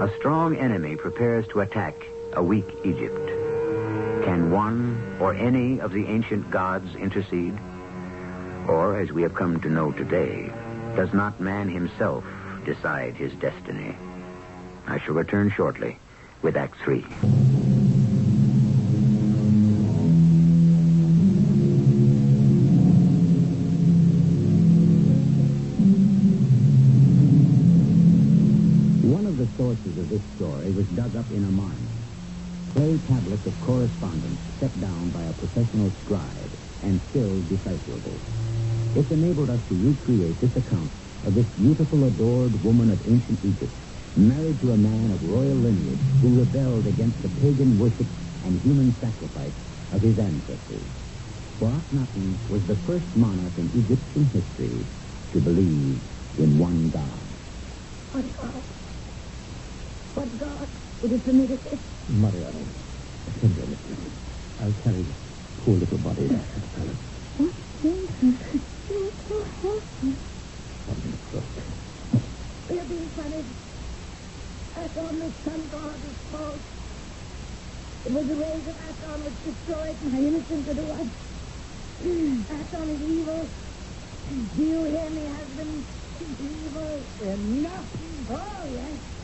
A 0.00 0.08
strong 0.16 0.54
enemy 0.54 0.94
prepares 0.94 1.48
to 1.48 1.58
attack 1.58 2.06
a 2.34 2.40
weak 2.40 2.68
Egypt. 2.84 3.26
Can 4.24 4.52
one 4.52 5.16
or 5.18 5.34
any 5.34 5.80
of 5.80 5.92
the 5.92 6.06
ancient 6.06 6.48
gods 6.52 6.94
intercede? 6.94 7.58
Or, 8.68 9.00
as 9.00 9.10
we 9.10 9.22
have 9.22 9.34
come 9.34 9.60
to 9.60 9.68
know 9.68 9.90
today, 9.90 10.52
does 10.94 11.12
not 11.12 11.40
man 11.40 11.68
himself 11.68 12.22
decide 12.64 13.16
his 13.16 13.32
destiny? 13.40 13.96
I 14.86 15.00
shall 15.00 15.14
return 15.14 15.50
shortly 15.50 15.98
with 16.42 16.56
Act 16.56 16.76
Three. 16.84 17.04
Of 30.08 30.14
this 30.22 30.36
story 30.36 30.70
was 30.72 30.86
dug 30.96 31.16
up 31.16 31.30
in 31.30 31.44
Amarna. 31.44 31.92
Clay 32.72 32.96
tablets 33.08 33.44
of 33.44 33.60
correspondence 33.60 34.40
set 34.58 34.72
down 34.80 35.10
by 35.10 35.24
a 35.24 35.34
professional 35.34 35.92
scribe 36.00 36.48
and 36.82 36.98
still 37.10 37.42
decipherable. 37.42 38.16
It 38.96 39.12
enabled 39.12 39.50
us 39.50 39.60
to 39.68 39.74
recreate 39.76 40.40
this 40.40 40.56
account 40.56 40.92
of 41.26 41.34
this 41.34 41.44
beautiful, 41.60 42.08
adored 42.08 42.56
woman 42.64 42.88
of 42.90 43.04
ancient 43.04 43.44
Egypt, 43.44 43.74
married 44.16 44.58
to 44.60 44.72
a 44.72 44.78
man 44.78 45.12
of 45.12 45.22
royal 45.22 45.58
lineage 45.60 46.00
who 46.22 46.40
rebelled 46.40 46.86
against 46.86 47.20
the 47.20 47.28
pagan 47.28 47.76
worship 47.76 48.08
and 48.48 48.62
human 48.64 48.96
sacrifice 49.04 49.52
of 49.92 50.00
his 50.00 50.18
ancestors. 50.18 50.88
For 51.58 51.68
Akhenaten 51.68 52.48
was 52.48 52.64
the 52.64 52.80
first 52.86 53.14
monarch 53.14 53.58
in 53.58 53.68
Egyptian 53.76 54.24
history 54.32 54.88
to 55.34 55.40
believe 55.40 56.00
in 56.38 56.56
one 56.56 56.88
God. 56.88 57.28
What 58.12 58.24
God? 58.40 58.77
What 60.18 60.36
God 60.40 60.68
would 61.00 61.12
have 61.12 61.24
permitted 61.24 61.62
this? 61.62 61.78
Mariani, 62.08 62.66
attend 63.28 63.54
to 63.54 63.66
Mistress. 63.70 64.02
I'll 64.58 64.74
carry 64.82 65.02
this 65.06 65.14
poor 65.62 65.76
little 65.76 65.98
body 65.98 66.26
there 66.26 66.42
to 66.42 66.58
the 66.58 66.66
palace. 66.74 67.02
What 67.38 67.54
Jesus? 67.78 68.34
You're 68.90 69.14
so 69.28 69.38
happy. 69.62 70.18
Something 70.90 71.18
crook. 71.30 71.44
We're 72.68 72.82
being 72.82 73.08
punished. 73.14 73.54
Aton, 74.74 75.18
the 75.20 75.30
sun 75.46 75.62
god, 75.70 75.94
is 76.02 76.18
false. 76.34 76.66
It 78.04 78.12
was 78.12 78.26
the 78.26 78.34
rays 78.34 78.66
of 78.66 78.76
Aton 78.90 79.18
which 79.22 79.38
destroyed 79.46 79.96
my 80.02 80.18
innocent 80.18 80.66
little 80.66 80.98
one. 80.98 81.10
Aton 82.58 82.88
is 82.90 83.02
evil. 83.06 83.48
Do 84.56 84.62
you 84.64 84.82
hear 84.82 85.10
me, 85.10 85.26
husband? 85.30 85.84
Evil. 86.42 87.02
Enough. 87.22 87.86
Oh, 88.30 88.66
yes. 88.74 89.17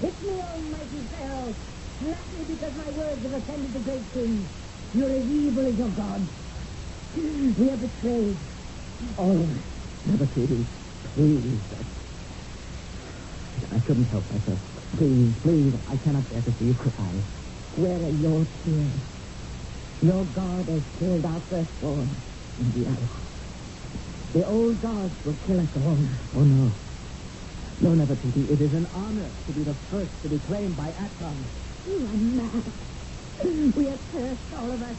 Hit 0.00 0.22
me, 0.22 0.42
almighty 0.52 1.08
Pharaoh. 1.10 1.56
Slap 2.00 2.32
me 2.32 2.44
because 2.48 2.74
my 2.76 2.90
words 2.90 3.24
have 3.24 3.34
offended 3.34 3.74
the 3.74 3.80
great 3.80 4.12
king. 4.12 4.50
You're 4.94 5.12
as 5.12 5.26
evil 5.26 5.66
as 5.66 5.76
your 5.76 5.90
God. 5.90 6.30
We 7.14 7.70
are 7.70 7.78
betrayed. 7.78 8.40
Oh, 9.18 9.50
Nefertiti, 10.08 10.66
please. 11.14 11.60
I, 11.72 12.10
I 13.76 13.80
couldn't 13.80 14.06
help 14.06 14.30
myself. 14.30 14.60
Please, 14.98 15.34
please, 15.42 15.74
I 15.88 15.98
cannot 15.98 16.30
bear 16.30 16.42
to 16.42 16.52
see 16.58 16.66
you 16.66 16.74
cry. 16.74 17.24
Where 17.76 17.96
are 17.96 18.10
your 18.10 18.46
tears? 18.64 19.00
Your 20.02 20.26
God 20.26 20.68
has 20.68 20.82
killed 20.98 21.26
our 21.26 21.44
firstborn. 21.50 22.24
In 22.58 22.72
the 22.72 22.88
hour. 22.90 23.10
The 24.34 24.46
old 24.46 24.82
gods 24.82 25.14
will 25.24 25.38
kill 25.46 25.60
us 25.60 25.70
all. 25.76 25.98
Oh, 26.36 26.44
no. 26.44 26.76
No, 27.78 27.90
Nefertiti, 27.90 28.50
it 28.50 28.60
is 28.60 28.72
an 28.72 28.86
honor 28.94 29.28
to 29.46 29.52
be 29.52 29.62
the 29.62 29.74
first 29.74 30.10
to 30.22 30.28
be 30.28 30.38
claimed 30.48 30.76
by 30.78 30.88
Aton. 30.88 31.36
You 31.86 31.96
are 32.08 32.16
mad. 32.40 32.64
We 33.76 33.88
are 33.88 33.98
cursed, 34.12 34.54
all 34.56 34.70
of 34.72 34.82
us. 34.82 34.96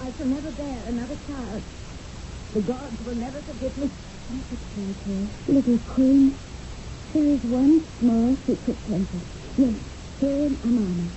I 0.00 0.12
shall 0.16 0.26
never 0.26 0.50
bear 0.52 0.78
another 0.88 1.16
child. 1.28 1.62
The 2.54 2.60
gods 2.62 3.04
will 3.04 3.14
never 3.16 3.38
forgive 3.40 3.76
me. 3.76 3.90
Little 5.46 5.78
queen, 5.92 6.38
there 7.12 7.24
is 7.24 7.42
one 7.42 7.84
small 8.00 8.36
secret 8.46 8.76
temple. 8.88 9.20
Yes, 9.58 9.74
here 10.20 10.46
in 10.46 10.58
Amarna. 10.64 11.08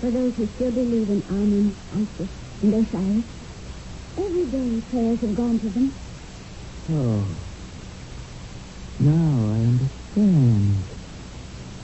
For 0.00 0.10
those 0.10 0.34
who 0.36 0.46
still 0.46 0.70
believe 0.70 1.10
in 1.10 1.22
Amun, 1.28 1.76
Isis, 1.92 2.30
and 2.62 2.74
Osiris. 2.74 3.24
Every 4.16 4.46
day 4.46 4.82
prayers 4.90 5.20
have 5.20 5.36
gone 5.36 5.58
to 5.60 5.68
them. 5.68 5.92
Oh. 6.90 7.51
Now 9.02 9.34
I 9.50 9.58
understand. 9.66 10.78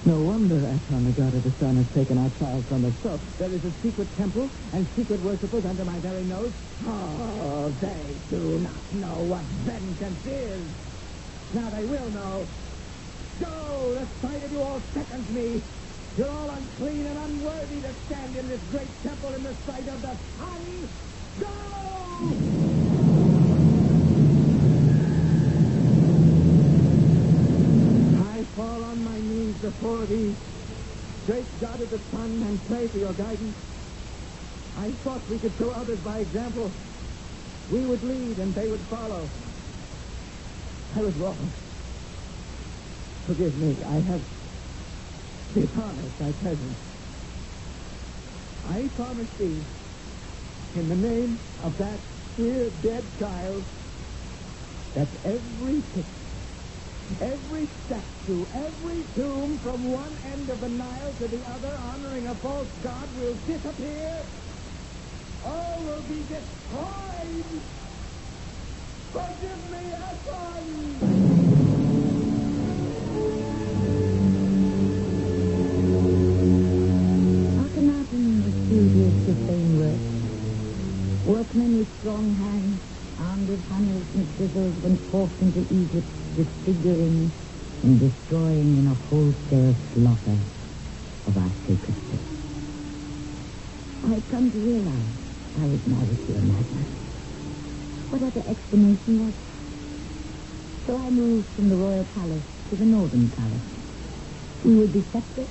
No 0.07 0.21
wonder 0.23 0.55
Aton, 0.55 1.05
the 1.05 1.11
god 1.19 1.35
of 1.35 1.43
the 1.43 1.51
sun, 1.59 1.75
has 1.75 1.91
taken 1.93 2.17
our 2.17 2.31
child 2.39 2.65
from 2.67 2.85
us. 2.85 2.95
So, 3.03 3.19
there 3.39 3.51
is 3.51 3.65
a 3.65 3.73
secret 3.83 4.07
temple 4.17 4.49
and 4.73 4.87
secret 4.95 5.21
worshippers 5.23 5.67
under 5.67 5.85
my 5.85 5.99
very 5.99 6.23
nose? 6.25 6.53
Oh, 6.87 7.75
they 7.81 8.15
do 8.31 8.61
not 8.61 8.95
know 9.03 9.19
what 9.27 9.43
vengeance 9.67 10.27
is. 10.27 10.63
Now 11.55 11.71
they 11.71 11.85
will 11.87 12.11
know. 12.11 12.47
Go! 13.41 13.95
The 13.99 14.07
sight 14.23 14.45
of 14.45 14.53
you 14.53 14.63
all 14.63 14.81
seconds 14.95 15.31
me. 15.35 15.61
You're 16.17 16.31
all 16.31 16.51
unclean 16.51 17.05
and 17.05 17.19
unworthy 17.19 17.81
to 17.83 17.93
stand 18.07 18.37
in 18.37 18.49
this 18.49 18.61
great 18.71 18.89
temple 19.03 19.35
in 19.35 19.43
the 19.43 19.55
sight 19.67 19.89
of 19.89 20.03
the 20.03 20.15
sun. 20.39 20.89
Go! 21.41 21.49
I 28.39 28.47
fall 28.59 28.83
on 28.83 29.05
my 29.05 29.21
knees 29.21 29.55
before 29.63 30.05
thee, 30.07 30.35
great 31.27 31.47
God 31.61 31.81
of 31.81 31.91
the 31.91 32.01
sun, 32.11 32.43
and 32.43 32.59
pray 32.67 32.89
for 32.89 32.99
your 32.99 33.13
guidance. 33.13 33.55
I 34.77 34.91
thought 34.91 35.23
we 35.31 35.39
could 35.39 35.53
show 35.61 35.71
others 35.71 36.01
by 36.01 36.19
example. 36.19 36.69
We 37.71 37.87
would 37.87 38.03
lead 38.03 38.37
and 38.39 38.53
they 38.57 38.67
would 38.67 38.81
follow. 38.91 39.29
I 40.97 41.01
was 41.03 41.15
wrong. 41.15 41.53
Forgive 43.29 43.57
me. 43.59 43.77
I 43.85 44.01
have 44.11 44.23
promise 45.75 46.13
I 46.21 46.33
present. 46.33 46.77
I 48.71 48.89
promise 48.97 49.31
thee, 49.39 49.63
in 50.75 50.89
the 50.89 50.97
name 50.97 51.39
of 51.63 51.79
that 51.79 52.01
dear 52.37 52.71
dead 52.83 53.05
child, 53.21 53.63
that 54.95 55.09
every 55.25 55.81
picture, 55.95 56.28
every 57.21 57.69
statue, 57.87 58.47
every 58.55 59.05
tomb 59.15 59.59
from 59.61 59.93
one 59.93 60.19
end 60.25 60.51
of 60.51 60.61
the 60.61 60.69
Nile 60.69 61.15
to 61.15 61.29
the 61.29 61.45
other 61.45 61.77
honoring 61.77 62.29
a 62.29 62.35
false 62.37 62.69
god 62.83 63.15
will 63.17 63.37
disappear. 63.47 64.27
All 65.45 65.85
will 65.85 66.03
be 66.03 66.23
destroyed. 66.25 67.63
Forgive 69.13 69.71
me, 69.71 69.93
Hassan! 69.97 71.01
Akhenaten 77.43 78.45
was 78.45 78.55
studious 78.67 79.15
to 79.27 79.35
same 79.47 79.77
work. 79.79 80.03
Workmen 81.25 81.79
with 81.79 81.89
strong 82.01 82.35
hands, 82.37 82.83
armed 83.19 83.49
with 83.49 83.63
hammers 83.69 84.07
and 84.15 84.27
chisels, 84.39 84.75
went 84.83 85.01
forth 85.11 85.33
into 85.43 85.61
Egypt, 85.75 86.09
disfiguring 86.37 87.33
and 87.83 88.01
destroying 88.01 88.79
in 88.79 88.87
a 88.87 88.95
wholesale 89.11 89.75
slaughter 89.95 90.39
of 91.27 91.37
our 91.37 91.53
sacred. 91.67 91.99
I 94.07 94.15
had 94.15 94.31
come 94.31 94.51
to 94.53 94.59
realize 94.59 95.15
I 95.59 95.67
was 95.67 95.81
to 96.27 96.33
a 96.39 96.43
madman. 96.43 96.87
What 98.11 98.23
other 98.23 98.45
explanation 98.49 99.19
was 99.27 99.35
there? 99.35 100.87
So 100.87 100.97
I 100.97 101.11
moved 101.11 101.49
from 101.57 101.69
the 101.69 101.77
royal 101.77 102.05
palace 102.15 102.47
to 102.71 102.77
the 102.77 102.87
northern 102.87 103.31
palace. 103.31 103.69
We 104.65 104.77
would 104.77 104.93
be 104.93 105.05
separate, 105.13 105.51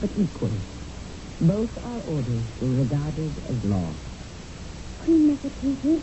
but 0.00 0.10
equal. 0.18 0.52
Both 1.40 1.70
our 1.82 2.00
orders 2.02 2.44
were 2.60 2.68
regarded 2.84 3.32
as 3.48 3.56
law. 3.64 3.90
Queen 5.00 5.26
Nefertiti, 5.30 6.02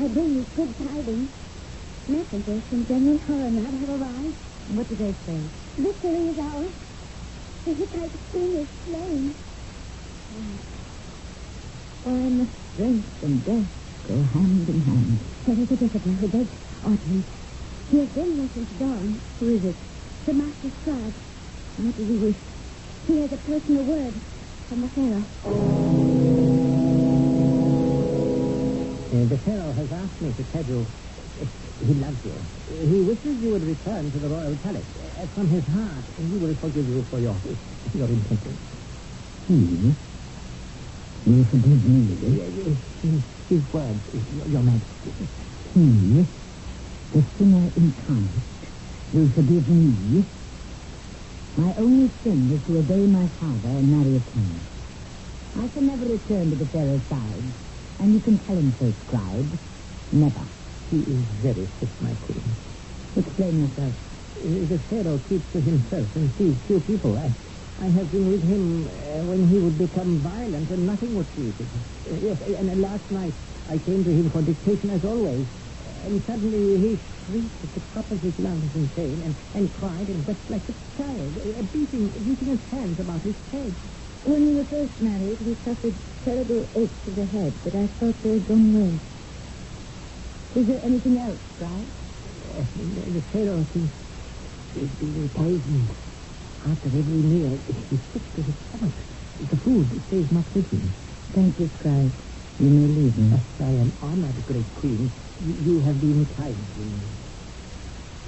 I 0.00 0.08
bring 0.08 0.34
you 0.34 0.46
good 0.56 0.76
tidings. 0.78 1.30
Messengers 2.08 2.62
from 2.68 2.86
General 2.86 3.18
Horemheb 3.18 3.80
have 3.80 3.88
arrived. 3.88 4.36
What 4.68 4.88
do 4.88 4.96
they 4.96 5.14
say? 5.24 5.40
Victory 5.78 6.28
is 6.28 6.38
ours. 6.38 6.72
The 7.64 7.74
Hittite 7.74 8.30
queen 8.30 8.56
is 8.58 8.68
slain. 8.84 9.34
When 12.02 12.50
strength 12.74 13.22
and 13.22 13.44
death 13.44 13.70
go 14.08 14.22
hand 14.34 14.68
in 14.68 14.80
hand. 14.82 15.18
There 15.46 15.60
is 15.62 15.70
a 15.70 15.76
visitor 15.76 16.10
who 16.10 16.28
begs 16.28 16.50
audience. 16.84 17.26
He 17.90 17.98
has 18.00 18.08
been 18.08 18.36
there 18.36 18.50
since 18.54 18.70
dawn. 18.78 19.20
Who 19.38 19.56
is 19.56 19.64
it? 19.64 19.76
The 20.26 20.34
master 20.34 20.70
scribe. 20.82 21.14
What 21.76 21.96
does 21.96 22.08
he 22.08 22.16
wish? 22.16 22.36
He 23.06 23.20
has 23.20 23.32
a 23.32 23.36
personal 23.38 23.84
word 23.84 24.14
from 24.68 24.80
the 24.82 24.88
Pharaoh. 24.88 25.93
Uh, 29.14 29.24
the 29.30 29.38
Pharaoh 29.46 29.72
has 29.72 29.86
asked 29.92 30.20
me 30.20 30.32
to 30.34 30.44
tell 30.50 30.64
you 30.66 30.86
uh, 31.40 31.46
he 31.86 31.94
loves 31.94 32.18
you. 32.24 32.34
He 32.66 32.98
wishes 33.06 33.38
you 33.40 33.50
would 33.52 33.62
return 33.62 34.10
to 34.10 34.18
the 34.18 34.28
royal 34.28 34.56
palace 34.58 34.84
uh, 34.98 35.26
from 35.34 35.48
his 35.48 35.62
heart, 35.70 36.04
and 36.18 36.32
he 36.32 36.38
will 36.38 36.56
forgive 36.60 36.88
you 36.88 37.06
for 37.10 37.20
your 37.20 37.38
your 37.94 38.08
intentions. 38.08 38.58
He? 39.46 39.94
You 41.30 41.44
forgive 41.50 41.84
me? 41.84 42.02
Uh, 42.18 42.74
His, 43.06 43.22
his 43.48 43.62
words, 43.72 44.02
your, 44.34 44.48
your 44.48 44.62
majesty. 44.62 45.14
He, 45.74 46.26
the 47.14 47.24
sinner 47.38 47.70
incarnate, 47.76 48.42
will 49.12 49.30
forgive 49.36 49.68
me? 49.68 50.24
My 51.56 51.72
only 51.78 52.10
sin 52.24 52.50
is 52.52 52.66
to 52.66 52.78
obey 52.78 53.06
my 53.06 53.28
father 53.38 53.78
and 53.78 53.88
marry 53.90 54.16
a 54.16 54.20
king. 54.32 54.66
I 55.56 55.68
can 55.68 55.86
never 55.86 56.04
return 56.04 56.50
to 56.50 56.56
the 56.56 56.66
Pharaoh's 56.66 57.02
side, 57.08 57.63
and 58.00 58.14
you 58.14 58.20
can 58.20 58.38
tell 58.46 58.56
him 58.56 58.74
so, 58.80 58.94
scribe. 59.06 59.58
Never. 60.12 60.48
He 60.90 60.98
is 61.00 61.24
very 61.42 61.68
sick, 61.80 61.90
my 62.00 62.14
queen. 62.16 62.56
Explain 63.16 63.60
yourself. 63.60 63.94
Uh, 64.36 64.66
The 64.68 64.80
Pharaoh 64.90 65.20
keeps 65.28 65.46
to 65.52 65.60
himself 65.60 66.08
and 66.16 66.32
sees 66.38 66.56
few 66.66 66.80
people. 66.80 67.16
I, 67.18 67.34
I 67.84 67.88
have 67.90 68.10
been 68.12 68.28
with 68.30 68.42
him 68.42 68.86
uh, 68.88 69.24
when 69.26 69.48
he 69.48 69.58
would 69.58 69.78
become 69.78 70.22
violent 70.22 70.70
and 70.70 70.86
nothing 70.86 71.14
would 71.16 71.30
please 71.34 71.54
him. 71.58 71.70
Uh, 72.10 72.16
yes, 72.22 72.38
and 72.58 72.70
uh, 72.70 72.74
last 72.88 73.10
night 73.10 73.34
I 73.68 73.78
came 73.78 74.04
to 74.04 74.10
him 74.10 74.30
for 74.30 74.42
dictation 74.42 74.90
as 74.90 75.04
always. 75.04 75.46
And 76.04 76.22
suddenly 76.26 76.80
he 76.80 77.02
shrieked 77.26 77.64
at 77.64 77.74
the 77.74 77.82
top 77.94 78.10
of 78.12 78.20
his 78.22 78.34
lungs 78.38 78.70
in 78.74 78.88
pain 78.90 79.22
and, 79.24 79.36
and 79.54 79.72
cried 79.74 80.08
and 80.08 80.26
wept 80.26 80.50
like 80.50 80.68
a 80.68 80.74
child, 80.98 81.36
uh, 81.38 81.62
beating, 81.72 82.10
beating 82.24 82.48
his 82.58 82.60
hands 82.70 83.00
about 83.00 83.22
his 83.22 83.36
head. 83.52 83.74
When 84.24 84.46
we 84.48 84.54
were 84.56 84.66
first 84.66 85.00
married, 85.00 85.38
we 85.40 85.56
suffered 85.64 85.96
terrible 86.24 86.68
aches 86.76 87.08
of 87.08 87.16
the 87.16 87.26
head, 87.26 87.60
but 87.64 87.74
I 87.76 87.88
thought 88.00 88.22
they 88.22 88.30
had 88.34 88.46
gone 88.48 88.74
away. 88.76 89.00
Is 90.60 90.66
there 90.68 90.80
anything 90.84 91.18
else, 91.18 91.40
scribe? 91.54 91.88
Uh, 92.26 92.64
the, 92.76 93.20
the 93.20 93.24
Pharaoh 93.32 93.66
thinks 93.72 93.94
he's 94.74 94.90
being 95.00 95.30
poisoned. 95.30 95.90
After 96.66 96.88
every 96.88 97.22
meal, 97.22 97.62
he's 97.90 98.00
sick 98.12 98.24
to 98.34 98.42
his 98.42 98.56
stomach. 98.68 98.94
The 99.40 99.58
food 99.58 99.90
stays 100.08 100.28
not 100.32 100.46
with 100.54 100.70
him. 100.72 100.94
Thank 101.34 101.60
you, 101.60 101.70
scribe. 101.78 102.12
You 102.58 102.70
may 102.70 102.88
leave 102.88 103.18
me. 103.18 103.38
I 103.60 103.70
am 103.82 103.98
honored, 104.02 104.44
great 104.46 104.74
queen. 104.74 105.12
You, 105.40 105.54
you 105.54 105.80
have 105.82 106.00
been 106.00 106.26
kind 106.36 106.68
to 106.74 106.80
me. 106.80 107.02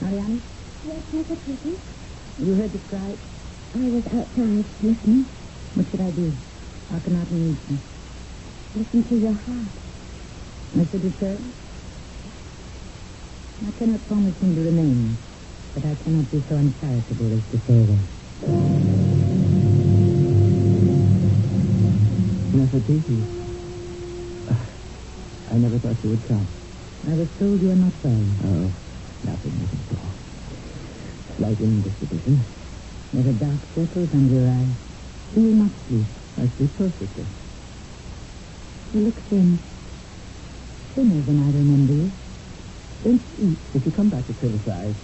Mariani, 0.00 0.42
Yes, 0.84 1.02
Nefertiti? 1.14 1.74
you 2.38 2.54
heard 2.54 2.72
the 2.72 2.80
scribe? 2.86 3.20
I 3.74 3.90
was 3.90 4.04
outside 4.06 4.66
listening. 4.82 5.35
What 5.76 5.86
should 5.90 6.00
I 6.00 6.10
do? 6.10 6.32
Akhenaten 6.90 7.32
needs 7.32 7.60
me. 7.68 7.78
Listen 8.74 9.04
to 9.10 9.16
your 9.20 9.34
heart. 9.34 9.76
I 10.74 10.88
should 10.90 11.04
return? 11.04 11.52
I 13.68 13.70
cannot 13.78 14.06
promise 14.08 14.34
him 14.40 14.54
to 14.56 14.62
remain, 14.62 15.18
but 15.74 15.84
I 15.84 15.94
cannot 16.02 16.30
be 16.30 16.42
so 16.48 16.56
uncharitable 16.56 17.28
as 17.36 17.44
to 17.52 17.60
say 17.68 17.76
away. 17.76 18.00
Nefertiti. 22.56 23.20
Ah, 24.50 24.68
I 25.52 25.56
never 25.58 25.78
thought 25.78 26.02
you 26.02 26.10
would 26.10 26.26
come. 26.26 26.48
I 27.06 27.14
was 27.14 27.28
told 27.38 27.60
you 27.60 27.70
are 27.70 27.76
not 27.76 27.92
well. 28.02 28.24
Oh, 28.48 28.72
nothing, 29.28 29.60
nothing 29.60 29.84
at 29.90 29.98
all. 29.98 30.14
Slight 31.36 31.60
indisposition. 31.60 32.46
There 33.12 33.28
are 33.28 33.32
dark 33.36 33.60
circles 33.76 34.08
under 34.14 34.34
your 34.40 34.48
eyes. 34.48 34.95
You 35.34 35.42
must 35.54 35.74
not 35.74 35.88
sleep. 35.88 36.06
I 36.38 36.50
sleep 36.56 36.76
perfectly. 36.76 37.26
You 38.92 39.00
look 39.00 39.20
thin. 39.28 39.60
Thinner 40.94 41.22
than 41.22 41.38
I 41.42 41.46
remember 41.52 41.92
you. 41.92 42.12
Don't 43.04 43.22
eat. 43.38 43.58
If 43.74 43.86
you 43.86 43.92
come 43.92 44.08
back 44.10 44.26
to 44.26 44.34
criticize, 44.34 44.94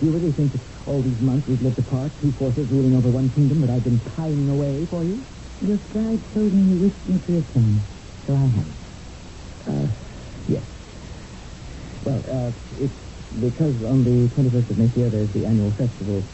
do 0.00 0.06
you 0.06 0.12
really 0.12 0.32
think 0.32 0.52
that 0.52 0.60
all 0.86 1.02
these 1.02 1.20
months 1.20 1.46
we've 1.48 1.62
lived 1.62 1.78
apart, 1.78 2.12
two 2.20 2.32
forces 2.38 2.68
ruling 2.70 2.96
over 2.96 3.08
one 3.10 3.30
kingdom, 3.30 3.60
that 3.60 3.70
I've 3.70 3.84
been 3.84 4.00
pining 4.16 4.48
away 4.48 4.86
for 4.90 5.04
you? 5.04 5.24
Your 5.60 5.78
scribe 5.88 6.22
told 6.34 6.52
me 6.52 6.62
you 6.74 6.76
wished 6.78 7.06
me 7.06 7.20
to 7.26 7.32
return, 7.32 7.82
so 8.26 8.34
I 8.34 8.48
have. 8.48 8.72
Uh, 9.66 9.88
yes. 10.48 10.64
Well, 12.02 12.22
uh, 12.28 12.52
it's 12.78 12.94
because 13.40 13.76
on 13.84 14.04
the 14.04 14.28
21st 14.34 14.70
of 14.70 14.78
next 14.78 14.96
year 14.96 15.10
there's 15.10 15.32
the 15.32 15.46
annual 15.46 15.72
festival 15.78 16.24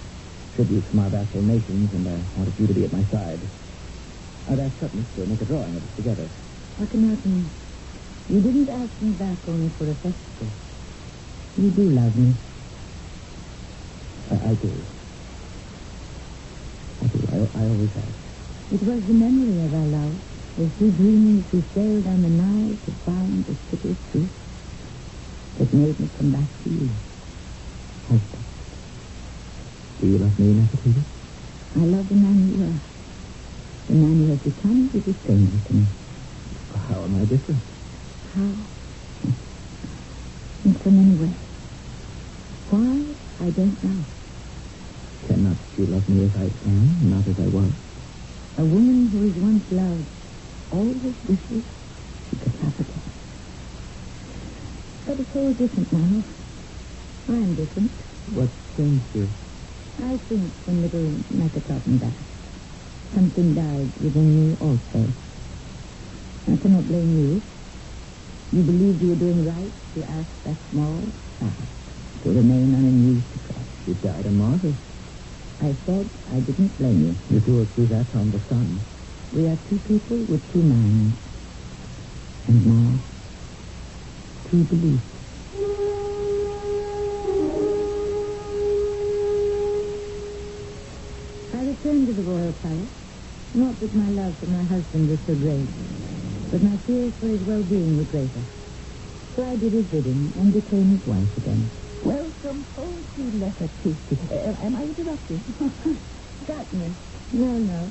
tribute 0.61 0.85
from 0.91 0.99
our 1.01 1.09
vassal 1.11 1.41
nations, 1.43 1.91
and 1.95 2.07
I 2.07 2.21
wanted 2.37 2.55
you 2.61 2.67
to 2.69 2.75
be 2.75 2.85
at 2.85 2.93
my 2.93 3.05
side. 3.11 3.41
I've 4.51 4.61
asked 4.61 4.81
Sutton 4.81 5.09
to 5.17 5.27
make 5.27 5.41
a 5.41 5.47
drawing 5.47 5.77
of 5.77 5.85
us 5.85 5.91
together. 5.97 6.31
Akhenaten, 6.79 7.51
you 8.29 8.41
didn't 8.43 8.69
ask 8.69 8.93
me 9.01 9.13
back 9.13 9.39
only 9.49 9.73
for 9.79 9.91
a 9.91 9.95
festival. 9.97 10.53
You 11.57 11.71
do 11.71 11.89
love 11.91 12.17
me. 12.17 12.37
I, 14.31 14.51
I 14.51 14.55
do. 14.55 14.87
I 17.03 17.07
do. 17.07 17.21
I, 17.33 17.37
I 17.61 17.65
always 17.69 17.91
have. 17.95 18.15
It 18.71 18.83
was 18.85 19.03
the 19.07 19.15
memory 19.15 19.65
of 19.65 19.73
our 19.75 19.87
love, 19.89 20.21
as 20.59 20.71
we 20.81 20.91
dreamed 20.93 21.47
we 21.53 21.65
sailed 21.75 22.07
on 22.07 22.23
the 22.23 22.31
Nile 22.31 22.79
to 22.87 22.93
find 23.07 23.47
the 23.47 23.57
city 23.71 23.91
of 23.93 23.99
truth, 24.13 24.31
that 25.59 25.73
made 25.75 26.01
me 26.01 26.11
come 26.19 26.33
back 26.33 26.51
to 26.65 26.71
you. 26.71 26.91
Husband. 28.09 28.40
Do 30.01 30.07
you 30.07 30.19
love 30.19 30.39
me, 30.39 30.55
Nefertiti? 30.55 31.05
I 31.77 31.85
love 31.85 32.09
the 32.09 32.15
man 32.15 32.49
you 32.49 32.63
are. 32.65 32.81
The 33.87 33.95
man 33.95 34.23
you 34.25 34.31
have 34.31 34.43
become 34.43 34.91
is 34.95 35.07
a 35.07 35.19
stranger 35.21 35.59
to 35.69 35.73
me. 35.75 35.87
How 36.89 37.05
am 37.05 37.17
I 37.21 37.25
different? 37.27 37.61
How? 38.35 38.55
In 40.65 40.81
so 40.83 40.91
many 40.91 41.15
ways. 41.17 41.37
Why? 42.71 42.97
I 43.45 43.51
don't 43.51 43.77
know. 43.85 44.05
Cannot 45.29 45.59
you 45.77 45.87
love 45.87 46.09
me 46.09 46.25
as 46.25 46.33
I 46.37 46.49
am, 46.67 47.11
not 47.11 47.29
as 47.29 47.37
I 47.39 47.49
was? 47.49 47.73
A 48.57 48.65
woman 48.65 49.09
who 49.13 49.23
is 49.29 49.35
once 49.37 49.65
loved 49.71 50.09
always 50.73 51.15
wishes 51.29 51.65
she 52.31 52.37
could 52.37 52.57
have 52.63 52.81
again. 52.81 53.03
But 55.07 55.21
it's 55.21 55.37
all 55.37 55.53
different 55.53 55.93
now. 55.93 56.25
I 57.29 57.37
am 57.37 57.55
different. 57.55 57.93
What 58.33 58.49
changed 58.77 59.05
you? 59.15 59.29
I 60.03 60.19
think 60.29 60.53
the 60.67 60.73
little 60.73 61.25
Meketaten 61.33 62.01
died, 62.01 62.27
something 63.15 63.55
died 63.55 63.93
within 64.01 64.35
you 64.37 64.57
also. 64.61 65.13
I 66.49 66.57
cannot 66.63 66.89
blame 66.89 67.17
you. 67.19 67.43
You 68.53 68.63
believed 68.63 69.03
you 69.03 69.09
were 69.11 69.17
doing 69.17 69.45
right 69.45 69.73
to 69.95 70.03
ask 70.11 70.29
that 70.45 70.57
small 70.71 71.13
child 71.39 71.69
to 72.23 72.31
remain 72.31 72.73
knee 73.05 73.23
to 73.33 73.39
God. 73.53 73.67
You 73.87 73.95
died 73.95 74.27
a 74.27 74.31
martyr. 74.31 74.75
I 75.61 75.77
said 75.87 76.11
I 76.31 76.41
didn't 76.41 76.79
blame 76.79 77.03
you. 77.05 77.17
You 77.35 77.41
do 77.41 77.61
it 77.63 77.69
through 77.75 77.89
that 77.89 78.09
on 78.15 78.31
the 78.31 78.41
sun. 78.49 78.85
We 79.33 79.47
are 79.49 79.59
two 79.69 79.79
people 79.81 80.19
with 80.29 80.43
two 80.53 80.63
minds. 80.63 81.17
And 82.47 82.67
now, 82.67 83.05
two 84.51 84.65
beliefs. 84.65 85.10
Returned 91.81 92.07
to 92.07 92.13
the 92.13 92.21
royal 92.29 92.53
palace, 92.61 92.93
not 93.55 93.81
that 93.81 93.95
my 93.95 94.05
love 94.13 94.37
for 94.39 94.45
my 94.53 94.63
husband 94.69 95.09
was 95.09 95.19
so 95.25 95.33
great, 95.33 95.65
but 96.53 96.61
my 96.61 96.77
fears 96.85 97.09
for 97.19 97.29
his 97.29 97.41
well-being 97.49 97.97
were 97.97 98.05
greater. 98.05 98.45
So 99.35 99.49
I 99.49 99.57
did 99.57 99.73
his 99.73 99.89
bidding 99.89 100.29
and 100.37 100.53
became 100.53 100.93
his 100.93 101.01
wife 101.09 101.33
again. 101.41 101.73
Welcome 102.05 102.67
home, 102.77 103.01
Queen 103.17 103.41
Nefertiti. 103.41 103.97
Uh, 104.29 104.61
am 104.61 104.77
I 104.77 104.93
interrupting? 104.93 105.41
Darkness. 106.47 106.93
No, 107.33 107.57
no. 107.57 107.91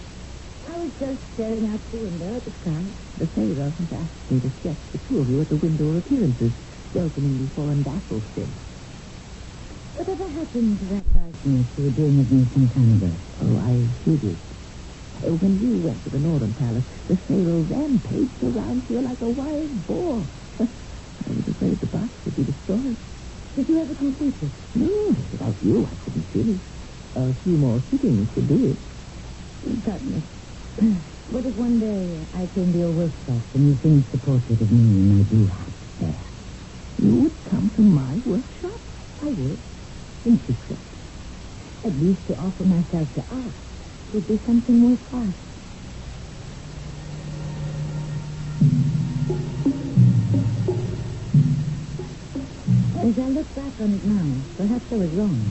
I 0.70 0.78
was 0.78 0.92
just 1.02 1.26
staring 1.34 1.66
out 1.74 1.82
the 1.90 1.98
window 1.98 2.38
at 2.38 2.46
the 2.46 2.54
sky. 2.62 2.86
The 3.18 3.26
Pharaoh 3.34 3.74
has 3.74 3.90
asked 3.90 4.30
me 4.30 4.38
to 4.38 4.52
sketch 4.62 4.84
the 4.94 5.02
two 5.10 5.18
of 5.18 5.30
you 5.30 5.42
at 5.42 5.50
the 5.50 5.58
window 5.58 5.90
of 5.90 6.06
appearances, 6.06 6.54
welcoming 6.94 7.42
the 7.42 7.50
foreign 7.56 7.82
vassals 7.84 8.22
since. 8.38 8.54
Whatever 9.98 10.30
happened 10.30 10.78
to 10.78 10.86
that 10.94 11.06
likeness 11.18 11.66
you 11.74 11.84
were 11.86 11.98
doing 11.98 12.20
of 12.22 12.32
me 12.32 12.46
some 12.54 12.70
time 12.70 12.94
ago? 13.02 13.29
Oh, 13.42 13.58
I 13.60 13.88
hid 14.06 14.24
it. 14.24 14.40
Uh, 15.24 15.36
when 15.36 15.60
you 15.60 15.78
went 15.80 16.04
to 16.06 16.12
the 16.12 16.20
Northern 16.20 16.54
Palace, 16.56 16.86
the 17.10 17.18
Pharaoh 17.28 17.62
rampaged 17.70 18.44
around 18.44 18.84
here 18.88 19.02
like 19.02 19.22
a 19.22 19.30
wild 19.30 19.88
boar. 19.88 20.30
I 20.62 21.32
was 21.32 21.48
afraid 21.50 21.80
the 21.82 21.88
box 21.88 22.10
would 22.26 22.36
be 22.36 22.44
destroyed. 22.46 22.98
Did 23.56 23.70
you 23.70 23.82
ever 23.82 23.96
complete 23.96 24.36
it? 24.42 24.52
No, 24.76 24.90
without 25.32 25.56
you, 25.64 25.88
I 25.92 25.96
couldn't 26.06 26.28
finish. 26.34 26.62
A 27.16 27.34
few 27.44 27.58
more 27.58 27.84
sittings 27.92 28.30
could 28.36 28.48
do 28.50 28.72
it. 28.72 28.80
Darkness. 29.86 30.24
What 31.30 31.46
if 31.46 31.56
one 31.56 31.80
day 31.80 32.28
I 32.34 32.48
came 32.56 32.74
to 32.74 32.80
your 32.80 32.92
workshop 32.92 33.44
and 33.56 33.68
you 33.68 33.80
finished 33.84 34.12
the 34.12 34.20
portrait 34.20 34.62
of 34.62 34.72
me 34.72 34.80
in 34.80 35.18
my 35.18 35.24
blue 35.24 35.48
hat 35.48 35.74
there? 36.00 36.26
You 36.98 37.16
would 37.24 37.44
come 37.52 37.72
to 37.78 37.82
my 37.84 38.18
workshop? 38.26 38.82
I 39.22 39.28
would. 39.28 39.64
In 40.26 40.42
secret. 40.48 40.89
At 41.86 41.96
least 41.96 42.28
to 42.28 42.36
offer 42.36 42.64
myself 42.64 43.08
to 43.16 43.24
art 43.32 43.56
would 44.14 44.28
be 44.28 44.40
something 44.46 44.84
worthwhile. 44.84 45.34
As 53.00 53.18
I 53.18 53.30
look 53.30 53.48
back 53.56 53.74
on 53.80 53.94
it 53.94 54.04
now, 54.04 54.28
perhaps 54.58 54.86
I 54.92 54.96
was 54.96 55.10
wrong. 55.12 55.50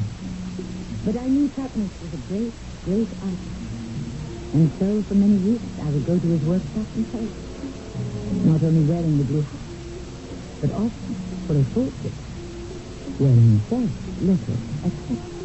But 1.04 1.16
I 1.16 1.26
knew 1.28 1.48
Tutness 1.48 1.90
was 2.00 2.12
a 2.12 2.20
great, 2.28 2.54
great 2.84 3.08
artist. 3.22 3.58
And 4.52 4.70
so, 4.78 5.02
for 5.08 5.14
many 5.14 5.38
weeks, 5.38 5.64
I 5.82 5.88
would 5.88 6.04
go 6.04 6.18
to 6.18 6.28
his 6.28 6.42
workshop 6.42 6.86
and 6.94 7.10
paint. 7.10 7.32
Not 8.44 8.62
only 8.62 8.84
wearing 8.84 9.16
the 9.16 9.24
blue 9.24 9.42
hat, 9.42 9.64
but 10.60 10.70
often 10.72 11.16
for 11.46 11.56
a 11.56 11.64
portrait, 11.72 12.12
wearing 13.18 13.64
very 13.70 13.88
little 14.20 14.60
except. 14.84 15.37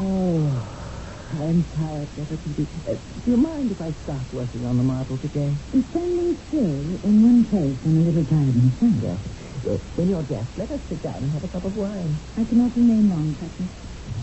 Oh, 0.00 0.48
I'm 1.36 1.60
tired, 1.76 2.08
Nefertiti. 2.16 2.64
Uh, 2.88 2.96
do 3.20 3.30
you 3.30 3.36
mind 3.36 3.70
if 3.70 3.80
I 3.80 3.92
start 4.02 4.32
working 4.32 4.64
on 4.64 4.78
the 4.80 4.82
marbles 4.82 5.20
again? 5.22 5.60
And 5.76 5.84
standing 5.92 6.40
still 6.48 6.80
in 7.04 7.14
one 7.20 7.44
place, 7.52 7.76
I'm 7.84 8.00
a 8.00 8.04
little 8.08 8.24
tired 8.24 8.56
myself. 8.56 8.96
Yes. 9.04 9.60
Uh, 9.68 9.76
when 10.00 10.08
you're 10.08 10.24
dressed, 10.24 10.56
let 10.56 10.70
us 10.72 10.80
sit 10.88 11.02
down 11.04 11.20
and 11.20 11.32
have 11.36 11.44
a 11.44 11.52
cup 11.52 11.64
of 11.68 11.76
wine. 11.76 12.16
I 12.40 12.44
cannot 12.48 12.72
remain 12.80 13.12
long, 13.12 13.36
Captain. 13.36 13.68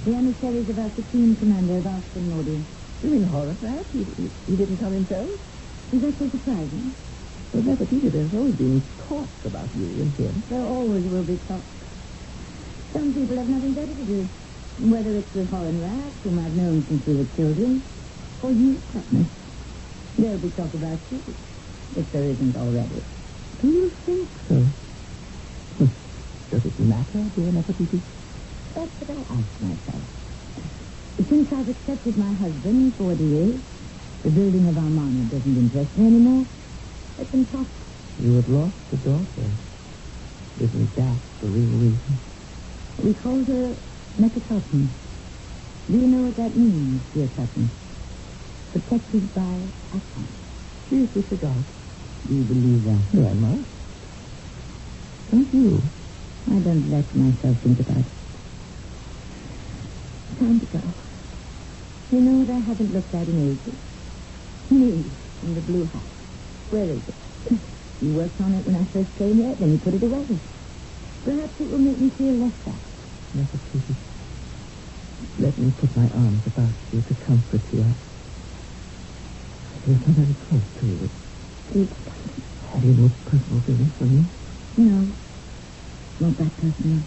The 0.01 0.17
emissaries 0.17 0.65
of 0.67 0.79
our 0.81 0.89
Supreme 0.97 1.35
Commander 1.37 1.77
have 1.77 1.85
asked 1.93 2.09
for 2.11 2.19
an 2.25 2.33
audience. 2.33 2.67
You 3.03 3.09
mean 3.13 3.25
Horemheb? 3.29 3.85
He, 3.93 4.01
he, 4.17 4.25
he 4.49 4.55
didn't 4.57 4.81
come 4.81 4.93
himself? 4.97 5.29
Is 5.93 6.01
that 6.01 6.15
so 6.17 6.25
surprising? 6.33 6.95
Well, 7.53 7.61
Nefertiti, 7.61 8.09
there's 8.09 8.33
always 8.33 8.55
been 8.57 8.81
talk 9.07 9.29
about 9.45 9.69
you 9.77 9.85
and 10.01 10.09
him. 10.17 10.43
There 10.49 10.65
always 10.65 11.05
will 11.05 11.23
be 11.23 11.37
talk. 11.47 11.61
Some 12.93 13.13
people 13.13 13.37
have 13.37 13.47
nothing 13.47 13.73
better 13.77 13.93
to 13.93 14.05
do. 14.05 14.29
Whether 14.79 15.17
it's 15.17 15.33
the 15.33 15.45
foreign 15.47 15.81
rats, 15.81 16.15
whom 16.23 16.39
I've 16.39 16.53
known 16.53 16.85
since 16.87 17.05
we 17.07 17.15
were 17.15 17.25
children, 17.35 17.81
or 18.43 18.51
you, 18.51 18.81
Tutness. 18.93 19.27
There'll 20.17 20.37
be 20.37 20.49
talk 20.49 20.73
about 20.73 20.99
you, 21.11 21.23
if 21.95 22.11
there 22.11 22.23
isn't 22.23 22.55
already. 22.55 23.01
Do 23.61 23.67
you 23.67 23.91
think 24.05 24.29
so? 24.47 24.67
Does 26.51 26.65
it 26.65 26.79
matter, 26.79 27.25
dear 27.35 27.51
Nefertiti? 27.51 28.01
That's 28.75 28.91
what 28.99 29.09
I 29.09 29.21
ask 29.33 29.61
myself. 29.61 30.03
Since 31.27 31.49
I've 31.51 31.69
accepted 31.69 32.17
my 32.17 32.33
husband 32.35 32.93
for 32.97 33.03
what 33.05 33.17
he 33.17 33.25
is, 33.25 33.61
the 34.23 34.29
building 34.29 34.67
of 34.69 34.77
Amarna 34.77 35.23
doesn't 35.25 35.57
interest 35.57 35.97
me 35.97 36.07
anymore. 36.07 36.45
Them 37.31 37.45
talk. 37.47 37.67
You 38.21 38.35
have 38.35 38.47
lost 38.47 38.77
a 38.93 38.97
daughter. 38.97 39.49
Isn't 40.61 40.95
that 40.95 41.17
the 41.41 41.47
real 41.47 41.77
reason? 41.77 42.19
We 43.03 43.13
called 43.15 43.47
her 43.47 43.75
Meketaten. 44.17 44.87
Do 45.87 45.93
you 45.93 46.07
know 46.07 46.25
what 46.25 46.35
that 46.37 46.55
means, 46.57 47.01
dear 47.13 47.27
Tutton? 47.37 47.69
Protected 48.73 49.33
by 49.33 49.57
is 50.91 51.09
with 51.13 51.29
the 51.29 51.35
god. 51.35 51.63
Do 52.27 52.33
you 52.33 52.43
believe 52.43 52.83
that? 52.85 53.01
Grandma? 53.11 53.53
Don't 55.31 55.53
you? 55.53 55.81
I 56.47 56.57
don't 56.65 56.89
let 56.89 57.05
myself 57.15 57.57
think 57.61 57.79
about 57.79 57.97
it. 57.97 58.05
Time 60.39 60.59
to 60.59 60.65
go. 60.65 60.81
You 62.11 62.21
know 62.21 62.37
what 62.41 62.49
I 62.49 62.59
haven't 62.59 62.93
looked 62.93 63.13
at 63.13 63.27
in 63.27 63.37
ages? 63.51 63.77
Me, 64.71 65.05
in 65.43 65.55
the 65.55 65.61
blue 65.61 65.85
hat. 65.85 66.01
Where 66.71 66.83
is 66.85 67.01
it? 67.07 67.53
You 67.99 68.13
worked 68.13 68.39
on 68.41 68.53
it 68.53 68.63
when 68.65 68.75
I 68.75 68.85
first 68.93 69.09
came 69.17 69.37
here, 69.37 69.55
then 69.55 69.71
you 69.71 69.77
put 69.79 69.95
it 69.95 70.03
away. 70.03 70.39
Perhaps 71.25 71.59
it 71.59 71.67
will 71.67 71.79
make 71.79 71.97
me 71.97 72.09
feel 72.11 72.33
less 72.45 72.53
sad. 72.63 72.77
Nefertiti, 73.35 74.06
let 75.39 75.57
me 75.57 75.71
put 75.71 75.95
my 75.95 76.09
arms 76.09 76.43
about 76.47 76.75
you 76.91 77.03
to 77.03 77.15
comfort 77.25 77.63
you. 77.73 77.95
I 79.65 79.79
feel 79.85 79.99
so 80.05 80.13
very 80.13 80.35
close 80.49 80.63
to 80.81 80.87
you. 80.87 81.11
Please, 81.71 81.89
Have 82.73 82.83
you 82.85 82.93
no 82.93 83.11
personal 83.25 83.61
feelings 83.61 83.93
for 83.97 84.05
me? 84.05 84.25
No. 84.77 85.15
Not 86.19 86.37
that 86.37 86.57
personal. 86.57 87.03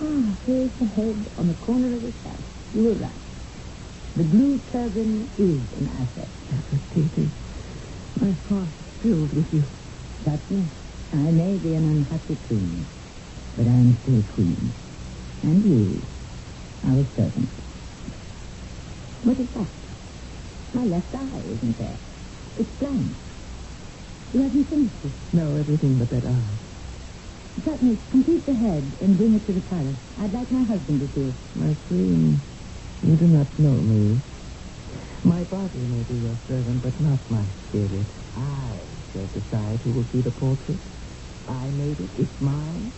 Ah, 0.00 0.38
here's 0.46 0.72
the 0.80 0.86
head 0.86 1.28
on 1.38 1.48
the 1.48 1.54
corner 1.54 1.96
of 1.96 2.02
his 2.02 2.14
house. 2.24 2.42
You 2.72 2.84
were 2.84 2.94
right. 2.96 3.22
The 4.16 4.24
blue 4.24 4.60
turban 4.72 5.30
is 5.38 5.78
an 5.78 5.88
asset. 5.88 6.30
Nefertiti, 6.50 7.32
my 8.16 8.32
heart 8.48 8.74
is 8.80 8.86
filled 9.02 9.32
with 9.34 9.46
you. 9.52 9.64
That's 10.24 10.48
me. 10.50 10.70
I 11.12 11.30
may 11.32 11.58
be 11.58 11.74
an 11.74 11.84
unhappy 11.84 12.36
queen, 12.36 12.88
but 13.56 13.66
I 13.66 13.70
am 13.70 13.98
still 14.02 14.24
queen. 14.34 14.74
And 15.42 15.64
you, 15.64 16.11
our 16.84 17.06
servant. 17.16 17.50
What 19.22 19.40
is 19.40 19.48
that? 19.54 19.72
My 20.74 20.84
left 20.84 21.14
eye, 21.14 21.42
isn't 21.46 21.78
there? 21.78 22.00
It's 22.56 22.70
blind. 22.80 23.16
You 24.32 24.42
haven't 24.42 24.70
finished 24.70 25.04
it. 25.04 25.12
No, 25.32 25.56
everything 25.56 25.98
but 25.98 26.10
that 26.10 26.24
eye. 26.26 26.58
Tutney, 27.62 27.98
complete 28.10 28.46
the 28.46 28.54
head 28.54 28.96
and 29.00 29.18
bring 29.18 29.34
it 29.34 29.46
to 29.46 29.52
the 29.54 29.62
palace. 29.62 29.98
I'd 30.18 30.32
like 30.32 30.50
my 30.50 30.64
husband 30.64 31.00
to 31.00 31.08
see 31.14 31.28
it. 31.30 31.36
My 31.54 31.74
queen, 31.88 32.42
you 33.02 33.16
do 33.16 33.26
not 33.26 33.58
know 33.58 33.80
me. 33.82 34.22
My 35.24 35.44
body 35.44 35.80
may 35.80 36.04
be 36.04 36.14
your 36.16 36.38
servant, 36.48 36.82
but 36.82 37.00
not 37.00 37.20
my 37.30 37.46
spirit. 37.68 38.08
I 38.36 38.80
shall 39.12 39.28
decide 39.28 39.82
who 39.82 39.92
will 39.92 40.06
see 40.12 40.22
the 40.22 40.32
portrait. 40.32 40.80
I 41.48 41.70
made 41.70 42.00
it. 42.00 42.10
It's 42.18 42.40
mine, 42.40 42.92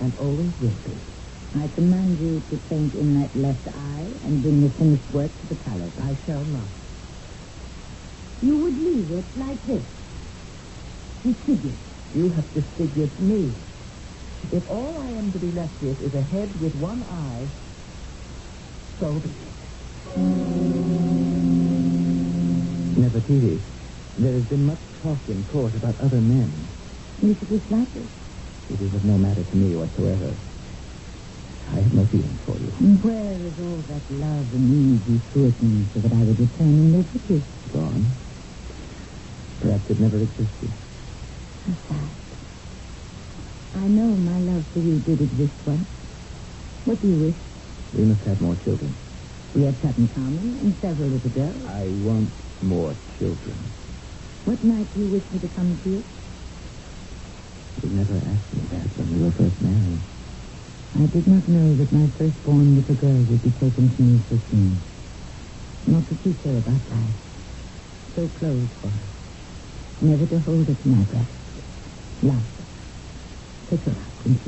and 0.00 0.16
always 0.16 0.52
will 0.60 0.80
be. 0.84 1.17
I 1.54 1.68
command 1.74 2.18
you 2.20 2.42
to 2.50 2.58
paint 2.68 2.94
in 2.94 3.14
that 3.20 3.34
left 3.36 3.66
eye 3.68 4.08
and 4.24 4.42
bring 4.42 4.62
the 4.62 4.70
finished 4.78 5.10
work 5.12 5.32
to 5.40 5.48
the 5.48 5.56
palace. 5.56 5.92
I 6.02 6.18
shall 6.26 6.44
not. 6.44 6.68
You 8.42 8.58
would 8.58 8.78
leave 8.78 9.10
it 9.12 9.26
like 9.36 9.62
this. 9.66 9.84
Disfigured. 11.24 11.78
You 12.14 12.30
have 12.30 12.52
disfigured 12.54 13.18
me. 13.20 13.54
If 14.52 14.64
all 14.68 15.00
I 15.02 15.08
am 15.10 15.32
to 15.32 15.38
be 15.38 15.52
left 15.52 15.74
with 15.82 16.00
is 16.02 16.14
a 16.14 16.22
head 16.22 16.60
with 16.60 16.74
one 16.74 17.02
eye, 17.04 17.48
so 19.00 19.20
be 19.20 19.30
it. 19.30 19.54
Nefertiti, 22.98 23.62
there 24.18 24.34
has 24.34 24.44
been 24.44 24.66
much 24.66 24.80
talk 25.02 25.20
in 25.28 25.44
court 25.46 25.74
about 25.76 26.00
other 26.00 26.20
men. 26.20 26.68
If 27.22 27.42
it 27.42 27.52
is 27.52 27.62
flattered. 27.68 28.10
It 28.70 28.80
is 28.82 28.94
of 28.94 29.04
no 29.04 29.18
matter 29.18 29.44
to 29.44 29.56
me 29.56 29.76
whatsoever. 29.76 30.36
I 31.70 31.80
have 31.82 31.92
no 31.92 32.06
feeling 32.06 32.40
for 32.46 32.56
you. 32.58 32.72
And 32.80 33.02
where 33.04 33.36
is 33.44 33.54
all 33.60 33.84
that 33.88 34.02
love 34.10 34.48
and 34.56 34.64
need 34.72 35.04
you 35.06 35.20
me 35.60 35.86
so 35.94 36.00
that 36.00 36.12
I 36.12 36.22
would 36.24 36.38
return 36.40 36.80
and 36.80 36.92
live 36.96 37.12
with 37.12 37.30
you? 37.30 37.44
Gone. 37.72 38.08
Perhaps 39.60 39.84
it 39.90 40.00
never 40.00 40.16
existed. 40.22 40.72
How 41.66 41.76
sad. 41.88 42.10
I 43.74 43.86
know 43.86 44.16
my 44.16 44.38
love 44.40 44.64
for 44.72 44.80
you 44.80 44.98
did 45.00 45.20
exist 45.20 45.54
once. 45.66 45.86
What 46.84 47.00
do 47.02 47.08
you 47.08 47.18
wish? 47.20 47.36
We 47.92 48.04
must 48.04 48.22
have 48.26 48.40
more 48.40 48.56
children. 48.64 48.96
We 49.54 49.64
have 49.64 49.74
Tutankhamun 49.76 50.60
and 50.60 50.76
several 50.80 51.10
little 51.10 51.30
girls. 51.30 51.66
I 51.68 51.88
want 52.00 52.30
more 52.62 52.96
children. 53.18 53.58
What 54.44 54.64
night 54.64 54.88
do 54.94 55.00
you 55.00 55.08
wish 55.08 55.24
me 55.30 55.38
to 55.40 55.48
come 55.48 55.80
to 55.82 55.88
you? 55.88 56.04
You 57.82 57.90
never 57.90 58.16
asked 58.16 58.52
me 58.54 58.66
that 58.72 58.96
when 58.96 59.12
we 59.14 59.20
were 59.22 59.32
first 59.32 59.60
married. 59.60 60.17
I 60.94 61.06
did 61.06 61.26
not 61.28 61.48
know 61.48 61.76
that 61.76 61.92
my 61.92 62.08
firstborn 62.18 62.76
little 62.76 62.96
girl 62.96 63.22
would 63.24 63.42
be 63.42 63.52
taken 63.52 63.94
from 63.96 64.14
me 64.18 64.24
so 64.28 64.40
soon. 64.50 64.82
Not 65.86 66.08
to 66.08 66.16
teach 66.16 66.42
her 66.44 66.58
about 66.58 66.88
life. 66.90 67.16
So 68.16 68.28
close 68.28 68.68
for 68.82 68.90
her. 68.90 69.08
Never 70.00 70.26
to 70.26 70.40
hold 70.40 70.68
her 70.68 70.74
to 70.74 70.88
my 70.88 71.04
breast. 71.04 71.30
Love. 72.22 72.44
Pick 73.70 73.84
her 73.84 73.92
up 73.92 74.26
and 74.26 74.40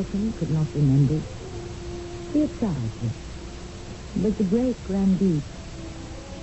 Broken 0.00 0.32
could 0.32 0.50
not 0.50 0.72
be 0.72 0.80
mended. 0.80 1.22
He 2.32 2.40
had 2.40 2.58
tried 2.58 2.90
it. 3.02 3.12
But 4.16 4.38
the 4.38 4.44
great 4.44 4.82
Grandee, 4.82 5.42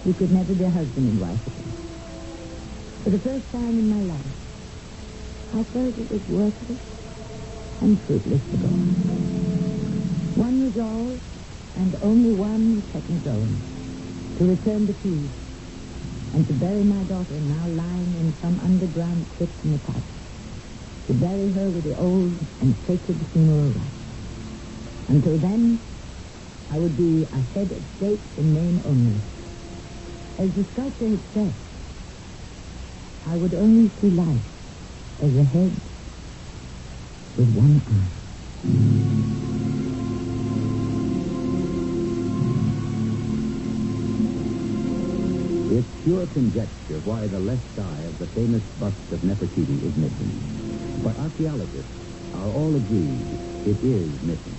he 0.05 0.13
could 0.13 0.31
never 0.31 0.53
be 0.53 0.63
husband 0.65 1.09
and 1.09 1.19
wife 1.19 1.41
again. 1.47 1.73
For 3.03 3.09
the 3.09 3.17
first 3.17 3.49
time 3.51 3.79
in 3.79 3.89
my 3.89 4.03
life, 4.03 4.37
I 5.55 5.63
felt 5.73 5.97
it 5.97 6.11
was 6.11 6.21
worthless 6.29 6.77
and 7.81 7.97
fruitless 8.05 8.43
to 8.51 8.57
go 8.57 8.67
on. 8.67 8.93
One 10.37 10.61
resolve, 10.61 11.19
and 11.81 11.95
only 12.03 12.33
one 12.33 12.75
me 12.75 12.83
going, 13.25 13.57
to 14.37 14.45
return 14.45 14.85
the 14.85 14.93
keys 14.93 15.31
and 16.35 16.45
to 16.45 16.53
bury 16.53 16.83
my 16.83 17.01
daughter 17.05 17.41
now 17.41 17.65
lying 17.69 18.13
in 18.21 18.35
some 18.39 18.59
underground 18.59 19.25
crypt 19.29 19.65
in 19.65 19.71
the 19.71 19.79
past 19.79 20.16
to 21.07 21.13
bury 21.13 21.51
her 21.53 21.69
with 21.69 21.85
the 21.85 21.97
old 21.97 22.33
and 22.59 22.75
sacred 22.85 23.17
funeral 23.31 23.71
rites. 23.71 25.07
Until 25.07 25.37
then, 25.37 25.79
I 26.69 26.77
would 26.77 26.97
be 26.97 27.23
a 27.23 27.41
head 27.55 27.71
of 27.71 27.81
state 27.95 28.19
in 28.37 28.53
name 28.53 28.81
only. 28.85 29.15
As 30.37 30.51
the 30.53 30.65
sculptor 30.73 31.07
had 31.07 31.19
said, 31.33 31.53
I 33.25 33.37
would 33.37 33.53
only 33.53 33.89
see 34.01 34.09
life 34.09 34.41
as 35.23 35.35
a 35.35 35.43
head 35.43 35.71
with 37.37 37.55
one 37.55 37.81
eye. 37.87 38.17
It's 45.77 46.03
pure 46.03 46.27
conjecture 46.27 46.99
why 47.05 47.27
the 47.27 47.39
left 47.39 47.79
eye 47.79 48.03
of 48.03 48.19
the 48.19 48.27
famous 48.27 48.63
bust 48.77 48.97
of 49.11 49.21
Nefertiti 49.21 49.83
is 49.83 49.95
missing. 49.95 50.66
But 51.03 51.17
archaeologists 51.17 51.91
are 52.33 52.49
all 52.49 52.75
agreed 52.75 53.47
it 53.67 53.83
is 53.83 54.09
missing. 54.23 54.57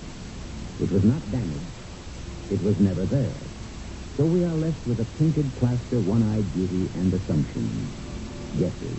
It 0.80 0.92
was 0.92 1.02
not 1.02 1.22
damaged. 1.32 1.64
It 2.50 2.62
was 2.62 2.78
never 2.78 3.06
there. 3.06 3.34
So 4.16 4.24
we 4.24 4.44
are 4.44 4.54
left 4.54 4.86
with 4.86 5.00
a 5.00 5.04
painted 5.18 5.50
plaster, 5.56 5.98
one-eyed 6.00 6.52
beauty, 6.52 6.90
and 6.94 7.14
assumptions. 7.14 7.90
Guesses. 8.60 8.98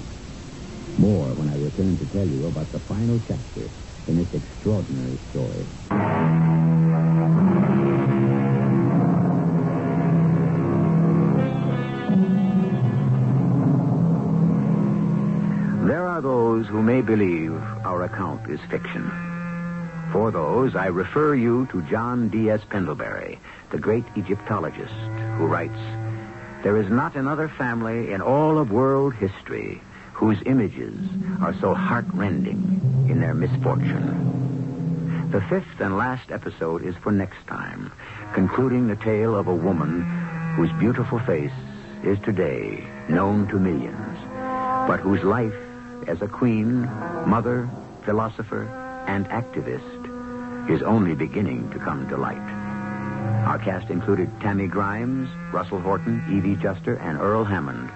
More 0.97 1.29
when 1.35 1.49
I 1.49 1.57
return 1.57 1.97
to 1.99 2.05
tell 2.07 2.27
you 2.27 2.47
about 2.47 2.71
the 2.71 2.79
final 2.79 3.21
chapter 3.27 3.69
in 4.07 4.17
this 4.17 4.33
extraordinary 4.33 5.19
story. 5.29 6.88
May 16.99 17.15
believe 17.15 17.53
our 17.85 18.03
account 18.03 18.49
is 18.49 18.59
fiction. 18.69 19.09
For 20.11 20.31
those, 20.31 20.75
I 20.75 20.87
refer 20.87 21.33
you 21.33 21.65
to 21.67 21.81
John 21.83 22.27
D.S. 22.27 22.59
Pendlebury, 22.69 23.39
the 23.71 23.77
great 23.77 24.03
Egyptologist, 24.17 24.91
who 25.37 25.45
writes, 25.45 25.79
There 26.61 26.75
is 26.75 26.89
not 26.89 27.15
another 27.15 27.47
family 27.47 28.11
in 28.11 28.21
all 28.21 28.57
of 28.57 28.71
world 28.71 29.13
history 29.13 29.81
whose 30.11 30.39
images 30.45 30.93
are 31.41 31.55
so 31.61 31.73
heartrending 31.73 33.07
in 33.09 33.21
their 33.21 33.33
misfortune. 33.33 35.29
The 35.31 35.41
fifth 35.43 35.79
and 35.79 35.97
last 35.97 36.31
episode 36.31 36.83
is 36.83 36.95
for 36.97 37.13
next 37.13 37.47
time, 37.47 37.93
concluding 38.33 38.89
the 38.89 38.97
tale 38.97 39.37
of 39.37 39.47
a 39.47 39.55
woman 39.55 40.01
whose 40.57 40.71
beautiful 40.73 41.19
face 41.19 41.55
is 42.03 42.19
today 42.25 42.85
known 43.07 43.47
to 43.47 43.55
millions, 43.55 44.17
but 44.85 44.99
whose 44.99 45.23
life 45.23 45.55
as 46.09 46.21
a 46.23 46.27
queen, 46.27 46.81
mother, 47.27 47.69
philosopher, 48.03 48.63
and 49.07 49.27
activist 49.27 50.69
is 50.69 50.81
only 50.81 51.13
beginning 51.13 51.69
to 51.69 51.77
come 51.77 52.09
to 52.09 52.17
light. 52.17 52.37
Our 53.45 53.59
cast 53.59 53.91
included 53.91 54.29
Tammy 54.41 54.67
Grimes, 54.67 55.29
Russell 55.53 55.79
Horton, 55.79 56.23
Evie 56.29 56.55
Juster, 56.55 56.95
and 56.95 57.19
Earl 57.19 57.43
Hammond. 57.43 57.91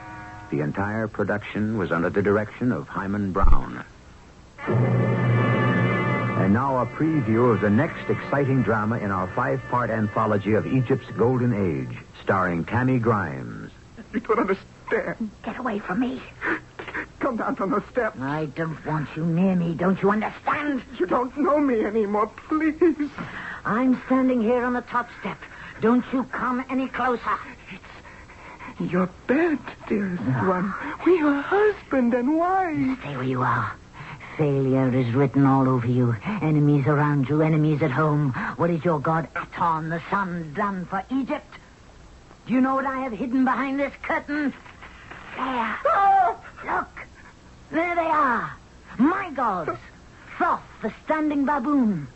The 0.51 0.61
entire 0.61 1.07
production 1.07 1.77
was 1.77 1.91
under 1.91 2.11
the 2.11 2.21
direction 2.21 2.71
of 2.71 2.87
Himan 2.87 3.31
Brown. 3.31 3.83
And 4.67 6.53
now 6.53 6.77
a 6.77 6.85
preview 6.85 7.53
of 7.53 7.61
the 7.61 7.69
next 7.69 8.09
exciting 8.09 8.61
drama 8.61 8.99
in 8.99 9.09
our 9.09 9.27
five-part 9.33 9.89
anthology 9.89 10.53
of 10.53 10.67
Egypt's 10.67 11.09
Golden 11.17 11.53
Age, 11.53 11.97
starring 12.21 12.63
Tammy 12.63 12.99
Grimes. 12.99 13.71
You 14.13 14.19
don't 14.19 14.39
understand. 14.39 15.31
Get 15.43 15.57
away 15.57 15.79
from 15.79 15.99
me. 15.99 16.21
Come 17.23 17.37
down 17.37 17.55
from 17.55 17.71
the 17.71 17.81
steps. 17.89 18.19
I 18.19 18.47
don't 18.47 18.85
want 18.85 19.07
you 19.15 19.25
near 19.25 19.55
me. 19.55 19.75
Don't 19.75 20.01
you 20.01 20.11
understand? 20.11 20.83
You 20.99 21.05
don't 21.05 21.35
know 21.37 21.57
me 21.57 21.85
anymore, 21.85 22.29
please. 22.49 23.09
I'm 23.63 24.01
standing 24.07 24.41
here 24.41 24.65
on 24.65 24.73
the 24.73 24.81
top 24.81 25.07
step. 25.21 25.37
Don't 25.79 26.03
you 26.11 26.25
come 26.25 26.65
any 26.69 26.89
closer. 26.89 27.39
It's 27.71 28.91
your 28.91 29.09
bed, 29.25 29.57
dearest 29.87 30.21
ah. 30.25 30.49
one. 30.49 30.73
We 31.05 31.21
are 31.21 31.41
husband 31.41 32.13
and 32.13 32.35
wife. 32.37 32.99
Stay 32.99 33.15
where 33.15 33.23
you 33.23 33.41
are. 33.41 33.73
Failure 34.37 34.93
is 34.93 35.13
written 35.15 35.45
all 35.45 35.69
over 35.69 35.87
you. 35.87 36.13
Enemies 36.25 36.87
around 36.87 37.29
you, 37.29 37.41
enemies 37.41 37.81
at 37.81 37.91
home. 37.91 38.33
What 38.57 38.69
is 38.69 38.83
your 38.83 38.99
god 38.99 39.29
Aton, 39.33 39.87
the 39.87 40.01
sun, 40.09 40.53
done 40.55 40.87
for 40.87 41.01
Egypt? 41.09 41.55
Do 42.47 42.53
you 42.53 42.59
know 42.59 42.75
what 42.75 42.85
I 42.85 42.99
have 42.99 43.13
hidden 43.13 43.45
behind 43.45 43.79
this 43.79 43.93
curtain? 44.01 44.53
There. 45.37 45.79
Oh! 45.85 46.37
Look. 46.65 47.02
There 47.73 47.95
they 47.95 48.01
are. 48.01 48.55
My 48.99 49.31
gods. 49.31 49.71
Thoth, 50.37 50.61
the 50.83 50.93
standing 51.03 51.43
baboon. 51.43 52.07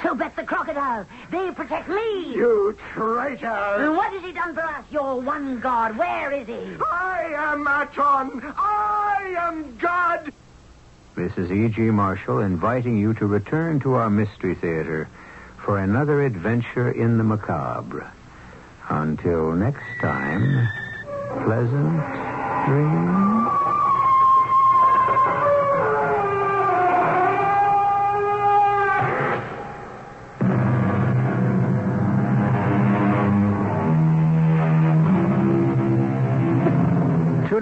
Sobek 0.00 0.34
the 0.36 0.42
crocodile. 0.42 1.04
They 1.30 1.50
protect 1.50 1.86
me. 1.86 2.34
You 2.34 2.78
traitor. 2.94 3.92
What 3.92 4.10
has 4.14 4.22
he 4.24 4.32
done 4.32 4.54
for 4.54 4.62
us, 4.62 4.84
your 4.90 5.20
one 5.20 5.60
god? 5.60 5.98
Where 5.98 6.32
is 6.32 6.46
he? 6.46 6.54
I 6.90 7.30
am 7.36 7.66
Aton. 7.66 8.54
I 8.56 9.34
am 9.36 9.76
God. 9.76 10.32
This 11.14 11.36
is 11.36 11.52
E.G. 11.52 11.82
Marshall 11.82 12.38
inviting 12.38 12.96
you 12.96 13.12
to 13.14 13.26
return 13.26 13.80
to 13.80 13.92
our 13.92 14.08
Mystery 14.08 14.54
Theater 14.54 15.08
for 15.58 15.78
another 15.78 16.22
adventure 16.22 16.90
in 16.90 17.18
the 17.18 17.24
macabre. 17.24 18.10
Until 18.88 19.52
next 19.52 19.84
time, 20.00 20.68
pleasant 21.44 22.00
dreams. 22.66 23.21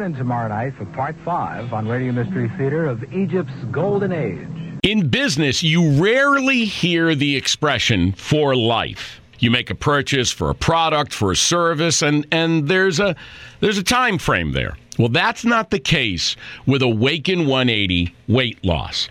Tune 0.00 0.12
in 0.12 0.18
tomorrow 0.18 0.48
night 0.48 0.72
for 0.76 0.86
part 0.86 1.14
five 1.26 1.74
on 1.74 1.86
Radio 1.86 2.10
Mystery 2.10 2.50
Theater 2.56 2.86
of 2.86 3.04
Egypt's 3.12 3.52
Golden 3.70 4.12
Age. 4.12 4.48
In 4.82 5.08
business, 5.08 5.62
you 5.62 6.02
rarely 6.02 6.64
hear 6.64 7.14
the 7.14 7.36
expression 7.36 8.12
for 8.12 8.56
life. 8.56 9.20
You 9.40 9.50
make 9.50 9.68
a 9.68 9.74
purchase 9.74 10.30
for 10.30 10.48
a 10.48 10.54
product, 10.54 11.12
for 11.12 11.32
a 11.32 11.36
service, 11.36 12.00
and, 12.00 12.26
and 12.32 12.66
there's 12.66 12.98
a 12.98 13.14
there's 13.60 13.76
a 13.76 13.82
time 13.82 14.16
frame 14.16 14.52
there. 14.52 14.78
Well, 14.98 15.10
that's 15.10 15.44
not 15.44 15.68
the 15.68 15.78
case 15.78 16.34
with 16.64 16.80
Awaken 16.80 17.40
180 17.40 18.14
weight 18.26 18.64
loss. 18.64 19.10